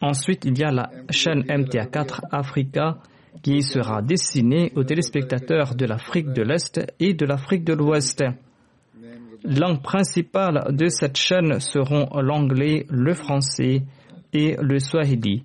[0.02, 2.98] Ensuite, il y a la chaîne MTA 4 Africa
[3.42, 8.24] qui sera destinée aux téléspectateurs de l'Afrique de l'Est et de l'Afrique de l'Ouest.
[9.48, 13.84] Langue principale de cette chaîne seront l'anglais, le français
[14.34, 15.44] et le swahili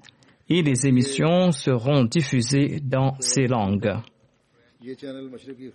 [0.50, 3.94] et les émissions seront diffusées dans ces langues.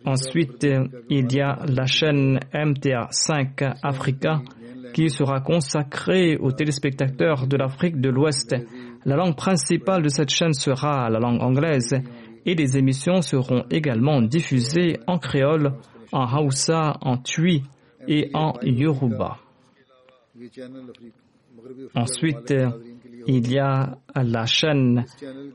[0.06, 0.68] Ensuite,
[1.10, 4.42] il y a la chaîne MTA 5 Africa
[4.94, 8.56] qui sera consacrée aux téléspectateurs de l'Afrique de l'Ouest.
[9.06, 11.94] La langue principale de cette chaîne sera la langue anglaise
[12.46, 15.74] et les émissions seront également diffusées en créole,
[16.12, 17.64] en Hausa, en Tui
[18.08, 19.38] et en Yoruba.
[21.96, 22.54] Ensuite,
[23.28, 25.06] il y a la chaîne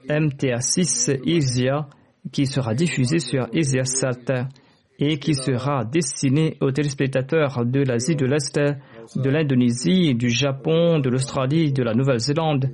[0.08, 1.86] MTA6 Isia
[2.32, 4.48] qui sera diffusée sur Isiasat
[4.98, 11.08] et qui sera destinée aux téléspectateurs de l'Asie de l'Est, de l'Indonésie, du Japon, de
[11.08, 12.70] l'Australie, de la Nouvelle-Zélande,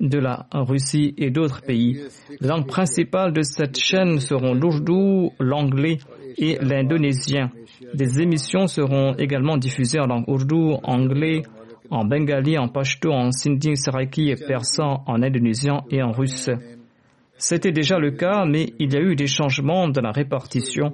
[0.00, 1.98] de la Russie et d'autres pays.
[2.40, 5.98] Les langues principales de cette chaîne seront l'ourdou, l'anglais
[6.36, 7.50] et l'indonésien.
[7.94, 11.42] Des émissions seront également diffusées en langue ourdou, anglais,
[11.90, 16.50] en bengali, en pashto, en sindhi, saraiki et persan, en indonésien et en russe.
[17.36, 20.92] C'était déjà le cas, mais il y a eu des changements dans la répartition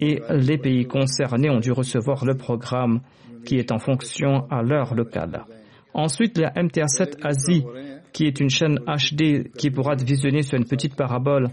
[0.00, 3.00] et les pays concernés ont dû recevoir le programme
[3.44, 5.44] qui est en fonction à l'heure locale.
[5.92, 7.64] Ensuite, la MTA7 Asie,
[8.12, 11.48] qui est une chaîne HD qui pourra être visionnée sur une petite parabole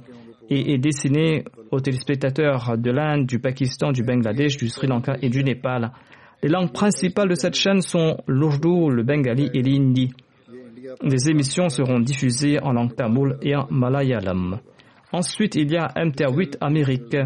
[0.50, 5.30] et est destinée aux téléspectateurs de l'Inde, du Pakistan, du Bangladesh, du Sri Lanka et
[5.30, 5.92] du Népal.
[6.44, 10.12] Les langues principales de cette chaîne sont l'ourdou, le bengali et l'hindi.
[11.02, 14.60] Les émissions seront diffusées en langue tamoul et en malayalam.
[15.12, 17.18] Ensuite, il y a MTA8 Amérique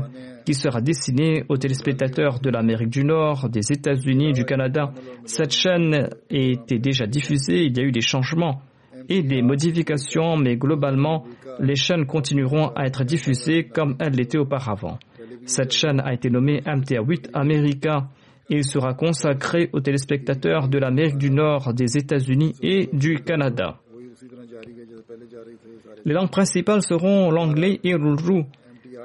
[0.46, 4.94] qui sera destinée aux téléspectateurs de l'Amérique du Nord, des États-Unis, du Canada.
[5.26, 8.62] Cette chaîne était déjà diffusée, il y a eu des changements
[9.10, 11.26] et des modifications, mais globalement,
[11.60, 14.98] les chaînes continueront à être diffusées comme elles l'étaient auparavant.
[15.46, 18.10] Cette chaîne a été nommée MTA8 America
[18.54, 23.78] il sera consacré aux téléspectateurs de l'Amérique du Nord, des États-Unis et du Canada.
[26.04, 28.44] Les langues principales seront l'anglais et l'ourou.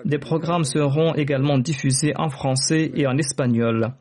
[0.05, 3.93] Des programmes seront également diffusés en français et en espagnol.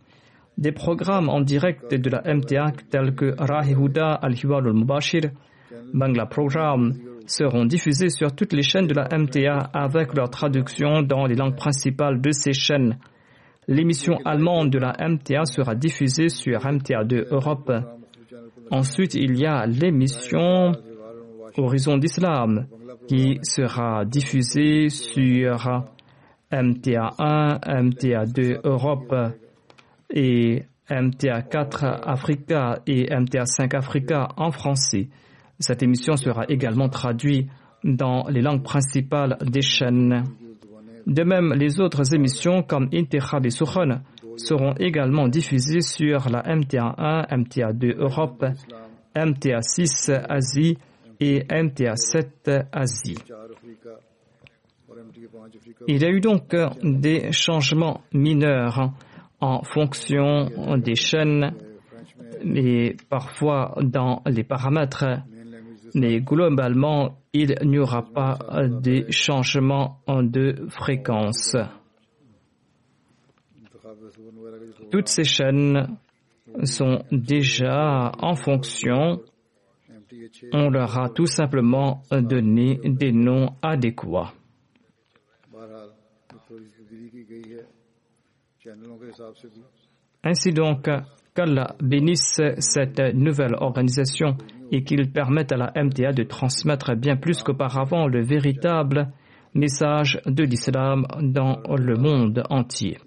[0.57, 5.29] Des programmes en direct de la MTA tels que Rahi Huda Al-Hiwal al-Mubashir,
[5.95, 6.93] Bangla Program,
[7.25, 11.55] seront diffusés sur toutes les chaînes de la MTA avec leur traduction dans les langues
[11.55, 12.97] principales de ces chaînes.
[13.67, 17.71] L'émission allemande de la MTA sera diffusée sur MTA2 Europe.
[18.69, 20.73] Ensuite, il y a l'émission
[21.57, 22.67] Horizon d'Islam
[23.07, 25.85] qui sera diffusée sur
[26.51, 29.15] MTA1, MTA2 Europe
[30.11, 35.07] et MTA4 Africa et MTA5 Africa en français.
[35.59, 37.49] Cette émission sera également traduite
[37.83, 40.23] dans les langues principales des chaînes.
[41.05, 44.01] De même, les autres émissions comme Intikhab et Sukhan
[44.37, 48.45] seront également diffusées sur la MTA1, MTA2 Europe,
[49.15, 50.77] MTA6 Asie
[51.19, 53.17] et MTA7 Asie.
[55.87, 58.93] Il y a eu donc des changements mineurs
[59.39, 61.53] en fonction des chaînes
[62.43, 65.05] et parfois dans les paramètres,
[65.95, 71.55] mais globalement, il n'y aura pas de changement de fréquence.
[74.91, 75.97] Toutes ces chaînes
[76.63, 79.21] sont déjà en fonction.
[80.53, 84.33] On leur a tout simplement donné des noms adéquats.
[90.23, 90.89] Ainsi donc,
[91.35, 94.37] qu'Allah bénisse cette nouvelle organisation
[94.71, 99.11] et qu'il permette à la MTA de transmettre bien plus qu'auparavant le véritable
[99.53, 102.97] message de l'islam dans le monde entier.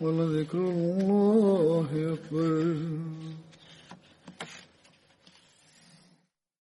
[0.00, 2.76] ولذكر الله أكبر